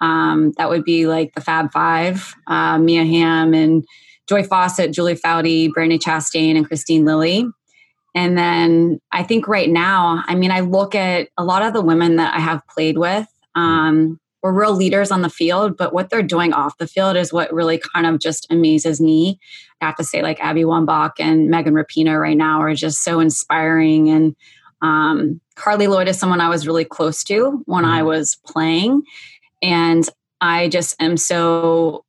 um, 0.00 0.52
that 0.58 0.70
would 0.70 0.84
be 0.84 1.06
like 1.06 1.34
the 1.34 1.40
Fab 1.40 1.72
Five, 1.72 2.32
uh, 2.46 2.78
Mia 2.78 3.04
Hamm 3.04 3.52
and 3.52 3.84
Joy 4.28 4.44
Fawcett, 4.44 4.92
Julie 4.92 5.16
Foudy, 5.16 5.68
Brandi 5.70 5.98
Chastain, 5.98 6.56
and 6.56 6.68
Kristine 6.68 7.04
Lilly. 7.04 7.48
And 8.16 8.36
then 8.36 8.98
I 9.12 9.22
think 9.22 9.46
right 9.46 9.68
now, 9.68 10.24
I 10.26 10.34
mean, 10.34 10.50
I 10.50 10.60
look 10.60 10.94
at 10.94 11.28
a 11.36 11.44
lot 11.44 11.60
of 11.60 11.74
the 11.74 11.82
women 11.82 12.16
that 12.16 12.34
I 12.34 12.40
have 12.40 12.66
played 12.66 12.96
with. 12.96 13.28
Um, 13.54 14.18
we're 14.42 14.52
real 14.52 14.74
leaders 14.74 15.10
on 15.10 15.20
the 15.20 15.28
field, 15.28 15.76
but 15.76 15.92
what 15.92 16.08
they're 16.08 16.22
doing 16.22 16.54
off 16.54 16.78
the 16.78 16.86
field 16.86 17.16
is 17.16 17.30
what 17.30 17.52
really 17.52 17.78
kind 17.78 18.06
of 18.06 18.18
just 18.18 18.46
amazes 18.50 19.02
me. 19.02 19.38
I 19.82 19.86
have 19.86 19.96
to 19.96 20.04
say, 20.04 20.22
like 20.22 20.40
Abby 20.40 20.62
Wambach 20.62 21.12
and 21.18 21.50
Megan 21.50 21.74
Rapinoe 21.74 22.18
right 22.18 22.36
now 22.36 22.62
are 22.62 22.74
just 22.74 23.04
so 23.04 23.20
inspiring. 23.20 24.08
And 24.08 24.36
um, 24.80 25.40
Carli 25.54 25.86
Lloyd 25.86 26.08
is 26.08 26.18
someone 26.18 26.40
I 26.40 26.48
was 26.48 26.66
really 26.66 26.86
close 26.86 27.22
to 27.24 27.62
when 27.66 27.84
I 27.84 27.98
mm-hmm. 27.98 28.06
was 28.06 28.38
playing. 28.46 29.02
And 29.60 30.08
I 30.40 30.68
just 30.68 31.00
am 31.02 31.18
so 31.18 32.06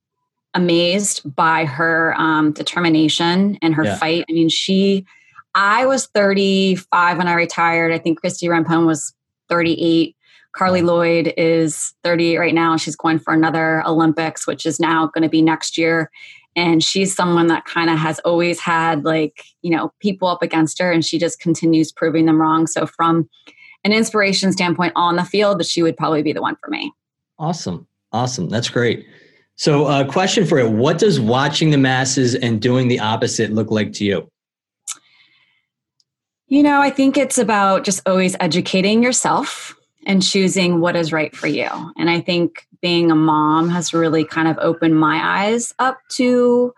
amazed 0.54 1.36
by 1.36 1.66
her 1.66 2.16
um, 2.18 2.54
determination 2.54 3.58
and 3.62 3.76
her 3.76 3.84
yeah. 3.84 3.98
fight. 3.98 4.26
I 4.30 4.34
mean, 4.34 4.48
she, 4.48 5.06
I 5.58 5.88
was 5.88 6.06
35 6.14 7.18
when 7.18 7.28
I 7.28 7.34
retired. 7.34 7.92
I 7.92 7.98
think 7.98 8.22
Christie 8.22 8.46
Rampone 8.46 8.86
was 8.86 9.12
38. 9.50 10.16
Carli 10.56 10.84
Lloyd 10.84 11.34
is 11.36 11.96
38 12.04 12.38
right 12.38 12.54
now. 12.54 12.78
She's 12.78 12.96
going 12.96 13.18
for 13.18 13.34
another 13.34 13.84
Olympics, 13.88 14.46
which 14.46 14.68
is 14.68 14.80
now 14.80 15.08
going 15.08 15.24
to 15.24 15.30
be 15.30 15.42
next 15.42 15.76
year. 15.76 16.12
And 16.56 16.84
she's 16.84 17.16
someone 17.16 17.48
that 17.48 17.66
kind 17.66 17.90
of 17.90 17.98
has 17.98 18.20
always 18.20 18.60
had 18.60 19.04
like, 19.04 19.46
you 19.64 19.72
know, 19.72 19.92
people 20.00 20.28
up 20.28 20.44
against 20.44 20.78
her 20.78 20.92
and 20.92 21.04
she 21.04 21.18
just 21.18 21.40
continues 21.40 21.92
proving 21.92 22.28
them 22.28 22.40
wrong. 22.40 22.68
So 22.68 22.86
from 22.86 23.28
an 23.84 23.92
inspiration 23.92 24.52
standpoint 24.52 24.94
on 24.96 25.16
the 25.16 25.24
field, 25.24 25.60
that 25.60 25.66
she 25.66 25.82
would 25.82 25.98
probably 25.98 26.22
be 26.22 26.34
the 26.34 26.42
one 26.42 26.58
for 26.64 26.70
me. 26.70 26.94
Awesome. 27.40 27.88
Awesome. 28.12 28.48
That's 28.50 28.70
great. 28.70 29.08
So, 29.56 29.88
a 29.88 30.02
uh, 30.02 30.12
question 30.12 30.46
for 30.46 30.60
you 30.60 30.70
What 30.70 31.00
does 31.00 31.20
watching 31.20 31.72
the 31.72 31.80
masses 31.80 32.36
and 32.36 32.62
doing 32.62 32.90
the 32.90 33.00
opposite 33.00 33.52
look 33.52 33.72
like 33.72 33.92
to 33.94 34.06
you? 34.06 34.30
You 36.48 36.64
know, 36.64 36.82
I 36.82 36.90
think 36.90 37.18
it's 37.18 37.38
about 37.38 37.84
just 37.84 38.08
always 38.08 38.36
educating 38.40 39.04
yourself 39.04 39.76
and 40.06 40.24
choosing 40.24 40.80
what 40.80 40.96
is 40.96 41.12
right 41.12 41.36
for 41.36 41.48
you. 41.48 41.68
And 41.98 42.10
I 42.10 42.22
think 42.22 42.66
being 42.82 43.12
a 43.12 43.16
mom 43.16 43.70
has 43.70 43.94
really 43.94 44.24
kind 44.24 44.48
of 44.48 44.58
opened 44.60 44.98
my 44.98 45.20
eyes 45.22 45.74
up 45.80 46.00
to 46.12 46.74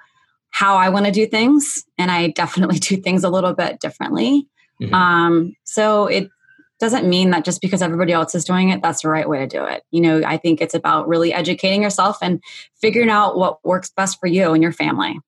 how 0.50 0.76
I 0.76 0.90
want 0.90 1.06
to 1.06 1.12
do 1.12 1.28
things. 1.28 1.86
And 1.98 2.10
I 2.10 2.30
definitely 2.30 2.80
do 2.80 2.98
things 2.98 3.24
a 3.24 3.30
little 3.30 3.54
bit 3.54 3.80
differently. 3.80 4.48
Mm-hmm. 4.82 4.94
Um, 4.94 5.54
so 5.66 6.08
it 6.08 6.30
doesn't 6.80 7.08
mean 7.08 7.30
that 7.32 7.46
just 7.46 7.62
because 7.62 7.82
everybody 7.82 8.14
else 8.14 8.34
is 8.34 8.46
doing 8.46 8.70
it, 8.70 8.82
that's 8.82 9.04
the 9.04 9.10
right 9.10 9.30
way 9.30 9.40
to 9.40 9.48
do 9.48 9.66
it. 9.66 9.84
You 9.92 10.02
know, 10.02 10.22
I 10.26 10.38
think 10.38 10.62
it's 10.62 10.74
about 10.74 11.08
really 11.08 11.34
educating 11.34 11.84
yourself 11.84 12.18
and 12.22 12.42
figuring 12.82 13.10
out 13.10 13.38
what 13.38 13.64
works 13.64 13.92
best 13.96 14.20
for 14.20 14.28
you 14.28 14.54
and 14.54 14.64
your 14.64 14.72
family. 14.72 15.20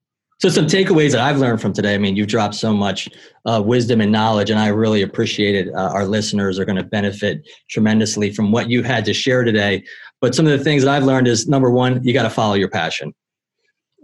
So, 0.42 0.50
some 0.50 0.66
takeaways 0.66 1.12
that 1.12 1.22
I've 1.22 1.38
learned 1.38 1.62
from 1.62 1.72
today. 1.72 1.94
I 1.94 2.00
mean, 2.00 2.16
you've 2.16 2.28
dropped 2.28 2.56
so 2.56 2.74
much 2.74 3.08
uh, 3.46 3.62
wisdom 3.64 4.02
and 4.02 4.12
knowledge, 4.12 4.50
and 4.50 4.60
I 4.60 4.70
really 4.70 5.04
appreciate 5.04 5.54
it. 5.54 5.72
Uh, 5.72 5.92
our 5.94 6.04
listeners 6.04 6.58
are 6.58 6.66
going 6.66 6.78
to 6.78 6.84
benefit 6.84 7.48
tremendously 7.70 8.34
from 8.34 8.52
what 8.52 8.68
you 8.68 8.82
had 8.82 9.06
to 9.06 9.14
share 9.14 9.44
today. 9.44 9.84
But 10.20 10.34
some 10.34 10.48
of 10.48 10.58
the 10.58 10.64
things 10.64 10.82
that 10.82 10.92
I've 10.92 11.04
learned 11.04 11.28
is 11.28 11.48
number 11.48 11.70
one, 11.70 12.04
you 12.04 12.12
got 12.12 12.24
to 12.24 12.30
follow 12.32 12.56
your 12.56 12.70
passion. 12.70 13.14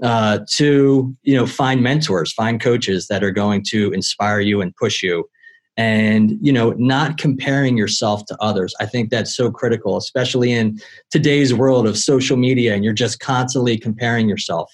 Uh, 0.03 0.41
two, 0.47 1.17
you 1.23 1.35
know, 1.35 1.47
find 1.47 1.81
mentors, 1.81 2.31
find 2.33 2.61
coaches 2.61 3.07
that 3.07 3.23
are 3.23 3.31
going 3.31 3.63
to 3.69 3.91
inspire 3.91 4.39
you 4.39 4.61
and 4.61 4.75
push 4.75 5.01
you, 5.01 5.27
and 5.75 6.37
you 6.39 6.53
know, 6.53 6.69
not 6.77 7.17
comparing 7.17 7.75
yourself 7.75 8.25
to 8.27 8.37
others. 8.39 8.75
I 8.79 8.85
think 8.85 9.09
that's 9.09 9.35
so 9.35 9.49
critical, 9.49 9.97
especially 9.97 10.51
in 10.51 10.79
today's 11.09 11.51
world 11.51 11.87
of 11.87 11.97
social 11.97 12.37
media, 12.37 12.75
and 12.75 12.83
you're 12.83 12.93
just 12.93 13.19
constantly 13.19 13.75
comparing 13.75 14.29
yourself 14.29 14.71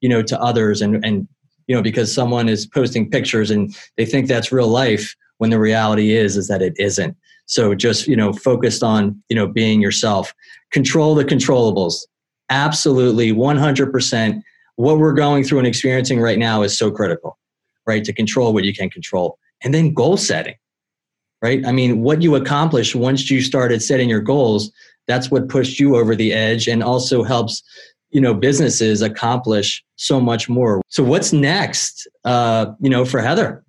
you 0.00 0.08
know 0.08 0.22
to 0.22 0.40
others 0.40 0.80
and 0.82 1.04
and 1.04 1.28
you 1.66 1.74
know 1.74 1.82
because 1.82 2.12
someone 2.12 2.48
is 2.48 2.66
posting 2.66 3.10
pictures 3.10 3.50
and 3.50 3.74
they 3.96 4.04
think 4.04 4.26
that's 4.26 4.52
real 4.52 4.68
life 4.68 5.14
when 5.38 5.50
the 5.50 5.58
reality 5.58 6.12
is 6.12 6.36
is 6.36 6.48
that 6.48 6.62
it 6.62 6.74
isn't. 6.78 7.16
So 7.46 7.74
just 7.74 8.06
you 8.06 8.16
know 8.16 8.32
focused 8.32 8.82
on 8.82 9.22
you 9.28 9.36
know 9.36 9.46
being 9.46 9.80
yourself. 9.80 10.34
Control 10.72 11.14
the 11.14 11.24
controllables. 11.24 12.06
Absolutely 12.48 13.32
100% 13.32 14.40
what 14.76 14.98
we're 14.98 15.12
going 15.12 15.44
through 15.44 15.58
and 15.58 15.66
experiencing 15.66 16.20
right 16.20 16.38
now 16.38 16.62
is 16.62 16.76
so 16.76 16.90
critical 16.90 17.38
right? 17.86 18.04
To 18.04 18.12
control 18.12 18.52
what 18.52 18.64
you 18.64 18.74
can 18.74 18.90
control. 18.90 19.38
And 19.62 19.74
then 19.74 19.92
goal 19.92 20.16
setting 20.16 20.54
right? 21.42 21.64
I 21.66 21.72
mean 21.72 22.02
what 22.02 22.22
you 22.22 22.34
accomplish 22.34 22.94
once 22.94 23.30
you 23.30 23.40
started 23.40 23.82
setting 23.82 24.08
your 24.08 24.20
goals 24.20 24.70
that's 25.06 25.30
what 25.30 25.48
pushed 25.48 25.80
you 25.80 25.96
over 25.96 26.14
the 26.14 26.32
edge 26.32 26.68
and 26.68 26.82
also 26.82 27.24
helps 27.24 27.62
you 28.10 28.20
know 28.20 28.34
businesses 28.34 29.02
accomplish 29.02 29.84
so 29.96 30.20
much 30.20 30.48
more 30.48 30.80
so 30.88 31.02
what's 31.02 31.32
next 31.32 32.08
uh 32.24 32.66
you 32.80 32.90
know 32.90 33.04
for 33.04 33.20
heather 33.20 33.64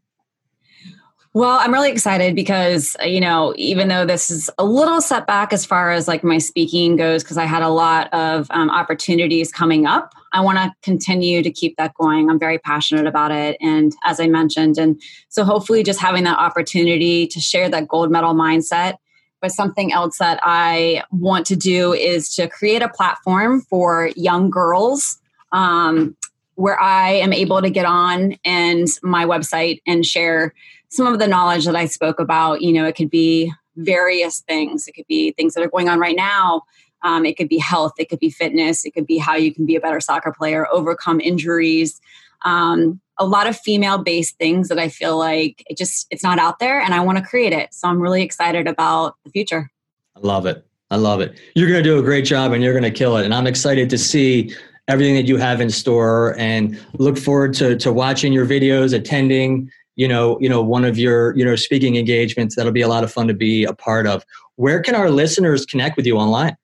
well, 1.34 1.60
I'm 1.62 1.72
really 1.72 1.92
excited 1.92 2.36
because, 2.36 2.94
you 3.06 3.22
know, 3.22 3.54
even 3.56 3.88
though 3.88 4.06
this 4.06 4.30
is 4.30 4.50
a 4.58 4.66
little 4.66 5.00
setback 5.00 5.54
as 5.54 5.66
far 5.66 5.92
as 5.92 6.06
like 6.06 6.26
my 6.26 6.40
speaking 6.40 6.98
goes, 6.98 7.24
because 7.24 7.38
I 7.38 7.46
had 7.46 7.64
a 7.64 7.70
lot 7.70 8.14
of 8.14 8.48
um, 8.52 8.70
opportunities 8.70 9.50
coming 9.50 9.86
up, 9.86 10.12
I 10.34 10.42
want 10.42 10.58
to 10.58 10.74
continue 10.82 11.42
to 11.42 11.50
keep 11.50 11.78
that 11.78 11.94
going. 11.94 12.30
I'm 12.30 12.38
very 12.38 12.58
passionate 12.58 13.08
about 13.08 13.32
it. 13.32 13.56
And 13.62 13.94
as 14.04 14.20
I 14.20 14.28
mentioned, 14.28 14.78
and 14.78 15.02
so 15.30 15.46
hopefully 15.46 15.84
just 15.84 16.02
having 16.02 16.26
that 16.26 16.38
opportunity 16.38 17.28
to 17.28 17.40
share 17.40 17.70
that 17.70 17.88
gold 17.88 18.12
medal 18.12 18.34
mindset 18.34 18.98
but 19.42 19.52
something 19.52 19.92
else 19.92 20.20
that 20.20 20.40
I 20.44 21.04
want 21.12 21.46
to 21.48 21.56
do 21.56 21.94
is 21.94 22.34
to 22.36 22.48
create 22.48 22.82
a 22.82 22.90
platform 22.90 23.62
for 23.62 24.12
young 24.16 24.50
girls 24.50 25.20
um, 25.52 26.16
where 26.56 26.80
I 26.80 27.10
am 27.14 27.34
able 27.34 27.62
to 27.62 27.70
get 27.70 27.86
on 27.86 28.38
and 28.46 28.88
my 29.02 29.26
website 29.26 29.82
and 29.88 30.06
share 30.06 30.54
some 30.90 31.08
of 31.08 31.20
the 31.20 31.28
knowledge 31.28 31.66
that 31.66 31.76
I 31.76 31.86
spoke 31.86 32.20
about. 32.20 32.62
You 32.62 32.72
know, 32.74 32.86
it 32.86 32.96
could 32.96 33.10
be 33.10 33.52
various 33.78 34.42
things, 34.42 34.88
it 34.88 34.94
could 34.94 35.08
be 35.08 35.32
things 35.32 35.54
that 35.56 35.64
are 35.64 35.70
going 35.70 35.90
on 35.90 36.00
right 36.00 36.16
now. 36.16 36.64
Um, 37.04 37.26
it 37.26 37.36
could 37.36 37.50
be 37.50 37.58
health, 37.58 37.94
it 37.98 38.10
could 38.10 38.20
be 38.20 38.30
fitness, 38.30 38.86
it 38.86 38.92
could 38.92 39.08
be 39.08 39.18
how 39.18 39.34
you 39.34 39.52
can 39.52 39.66
be 39.66 39.76
a 39.76 39.80
better 39.80 40.00
soccer 40.00 40.32
player, 40.32 40.68
overcome 40.72 41.20
injuries. 41.20 42.00
Um, 42.44 43.02
a 43.18 43.26
lot 43.26 43.48
of 43.48 43.58
female 43.58 44.00
based 44.00 44.38
things 44.38 44.68
that 44.70 44.80
I 44.80 44.90
feel 44.90 45.18
like 45.18 45.64
it 45.68 45.78
just 45.78 46.08
it's 46.10 46.24
not 46.24 46.40
out 46.40 46.60
there 46.60 46.82
and 46.82 46.94
I 46.94 47.00
want 47.02 47.20
to 47.20 47.24
create 47.24 47.54
it. 47.54 47.74
So 47.74 47.88
I'm 47.88 48.02
really 48.02 48.24
excited 48.24 48.68
about 48.68 49.16
the 49.24 49.30
future. 49.30 49.70
I 50.16 50.20
love 50.22 50.46
it. 50.46 50.66
I 50.90 50.96
love 50.96 51.22
it. 51.22 51.40
You're 51.56 51.70
going 51.70 51.84
to 51.84 51.90
do 51.90 52.00
a 52.00 52.04
great 52.04 52.26
job 52.26 52.52
and 52.52 52.64
you're 52.64 52.74
going 52.74 52.84
to 52.84 52.92
kill 52.92 53.18
it 53.18 53.26
and 53.26 53.34
I'm 53.34 53.48
excited 53.48 53.90
to 53.92 53.98
see 53.98 54.54
everything 54.88 55.16
that 55.16 55.26
you 55.26 55.38
have 55.38 55.62
in 55.62 55.70
store 55.70 56.36
and 56.38 56.80
look 56.94 57.18
forward 57.18 57.54
to 57.56 57.78
to 57.78 57.94
watching 57.94 58.34
your 58.34 58.46
videos, 58.46 58.94
attending, 58.94 59.70
you 59.96 60.08
know, 60.08 60.40
you 60.42 60.50
know 60.50 60.62
one 60.62 60.84
of 60.84 60.98
your, 60.98 61.38
you 61.38 61.46
know, 61.46 61.56
speaking 61.56 61.96
engagements. 61.96 62.56
That'll 62.56 62.72
be 62.72 62.82
a 62.82 62.88
lot 62.88 63.04
of 63.04 63.12
fun 63.12 63.28
to 63.28 63.34
be 63.34 63.64
a 63.64 63.74
part 63.74 64.08
of. 64.08 64.26
Where 64.56 64.82
can 64.82 64.96
our 64.96 65.10
listeners 65.10 65.66
connect 65.66 65.96
with 65.96 66.06
you 66.06 66.18
online? 66.18 66.58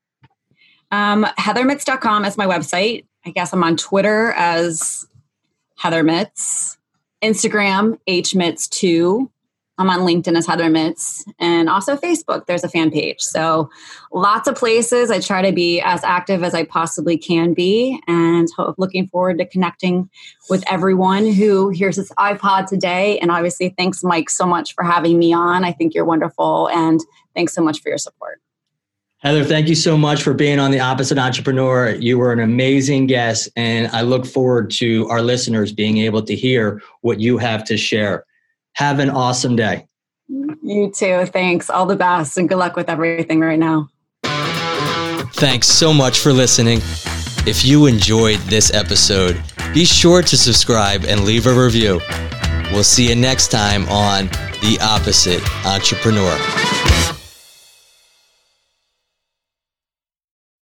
Um, 0.91 1.25
heathermitts.com 1.39 2.25
is 2.25 2.37
my 2.37 2.47
website. 2.47 3.05
I 3.25 3.31
guess 3.31 3.53
I'm 3.53 3.63
on 3.63 3.75
Twitter 3.77 4.31
as 4.33 5.06
Heather 5.77 6.03
Mitts, 6.03 6.77
Instagram, 7.23 7.99
hmitts2. 8.07 9.29
I'm 9.79 9.91
on 9.91 9.99
LinkedIn 9.99 10.35
as 10.35 10.47
Heather 10.47 10.71
Mitts, 10.71 11.23
and 11.37 11.69
also 11.69 11.95
Facebook. 11.95 12.47
There's 12.47 12.63
a 12.63 12.69
fan 12.69 12.89
page. 12.89 13.19
So 13.19 13.69
lots 14.11 14.47
of 14.47 14.55
places. 14.55 15.11
I 15.11 15.19
try 15.19 15.43
to 15.43 15.51
be 15.51 15.79
as 15.81 16.03
active 16.03 16.43
as 16.43 16.55
I 16.55 16.63
possibly 16.63 17.15
can 17.15 17.53
be, 17.53 18.01
and 18.07 18.47
looking 18.79 19.07
forward 19.07 19.37
to 19.37 19.45
connecting 19.45 20.09
with 20.49 20.63
everyone 20.67 21.31
who 21.31 21.69
hears 21.69 21.97
this 21.97 22.11
iPod 22.13 22.65
today. 22.65 23.19
And 23.19 23.29
obviously, 23.29 23.69
thanks, 23.77 24.03
Mike, 24.03 24.31
so 24.31 24.47
much 24.47 24.73
for 24.73 24.83
having 24.83 25.19
me 25.19 25.31
on. 25.31 25.63
I 25.63 25.73
think 25.73 25.93
you're 25.93 26.05
wonderful, 26.05 26.69
and 26.69 26.99
thanks 27.35 27.53
so 27.53 27.61
much 27.61 27.79
for 27.81 27.89
your 27.89 27.99
support. 27.99 28.41
Heather, 29.19 29.43
thank 29.43 29.67
you 29.67 29.73
so 29.73 29.97
much 29.97 30.21
for 30.21 30.33
being 30.33 30.59
on 30.59 30.69
the 30.69 30.79
Opposite 30.79 31.17
Entrepreneur. 31.17 31.95
You 31.95 32.19
were 32.19 32.31
an 32.31 32.39
amazing 32.39 33.07
guest, 33.07 33.49
and 33.55 33.87
I 33.87 34.01
look 34.01 34.27
forward 34.27 34.69
to 34.71 35.09
our 35.09 35.23
listeners 35.23 35.71
being 35.71 35.97
able 35.97 36.21
to 36.21 36.35
hear 36.35 36.83
what 37.01 37.19
you 37.19 37.39
have 37.39 37.63
to 37.65 37.77
share. 37.77 38.25
Have 38.73 38.99
an 38.99 39.09
awesome 39.09 39.55
day. 39.55 39.87
You 40.27 40.91
too. 40.95 41.25
Thanks. 41.25 41.69
All 41.71 41.87
the 41.87 41.95
best, 41.95 42.37
and 42.37 42.47
good 42.47 42.57
luck 42.57 42.75
with 42.75 42.89
everything 42.89 43.39
right 43.39 43.57
now. 43.57 43.89
Thanks 45.33 45.67
so 45.67 45.91
much 45.91 46.19
for 46.19 46.31
listening. 46.31 46.79
If 47.47 47.65
you 47.65 47.87
enjoyed 47.87 48.39
this 48.41 48.71
episode, 48.71 49.41
be 49.73 49.83
sure 49.85 50.21
to 50.21 50.37
subscribe 50.37 51.05
and 51.05 51.23
leave 51.23 51.47
a 51.47 51.53
review. 51.53 52.01
We'll 52.71 52.83
see 52.83 53.09
you 53.09 53.15
next 53.15 53.47
time 53.47 53.87
on 53.89 54.25
The 54.61 54.77
Opposite 54.81 55.41
Entrepreneur. 55.65 56.37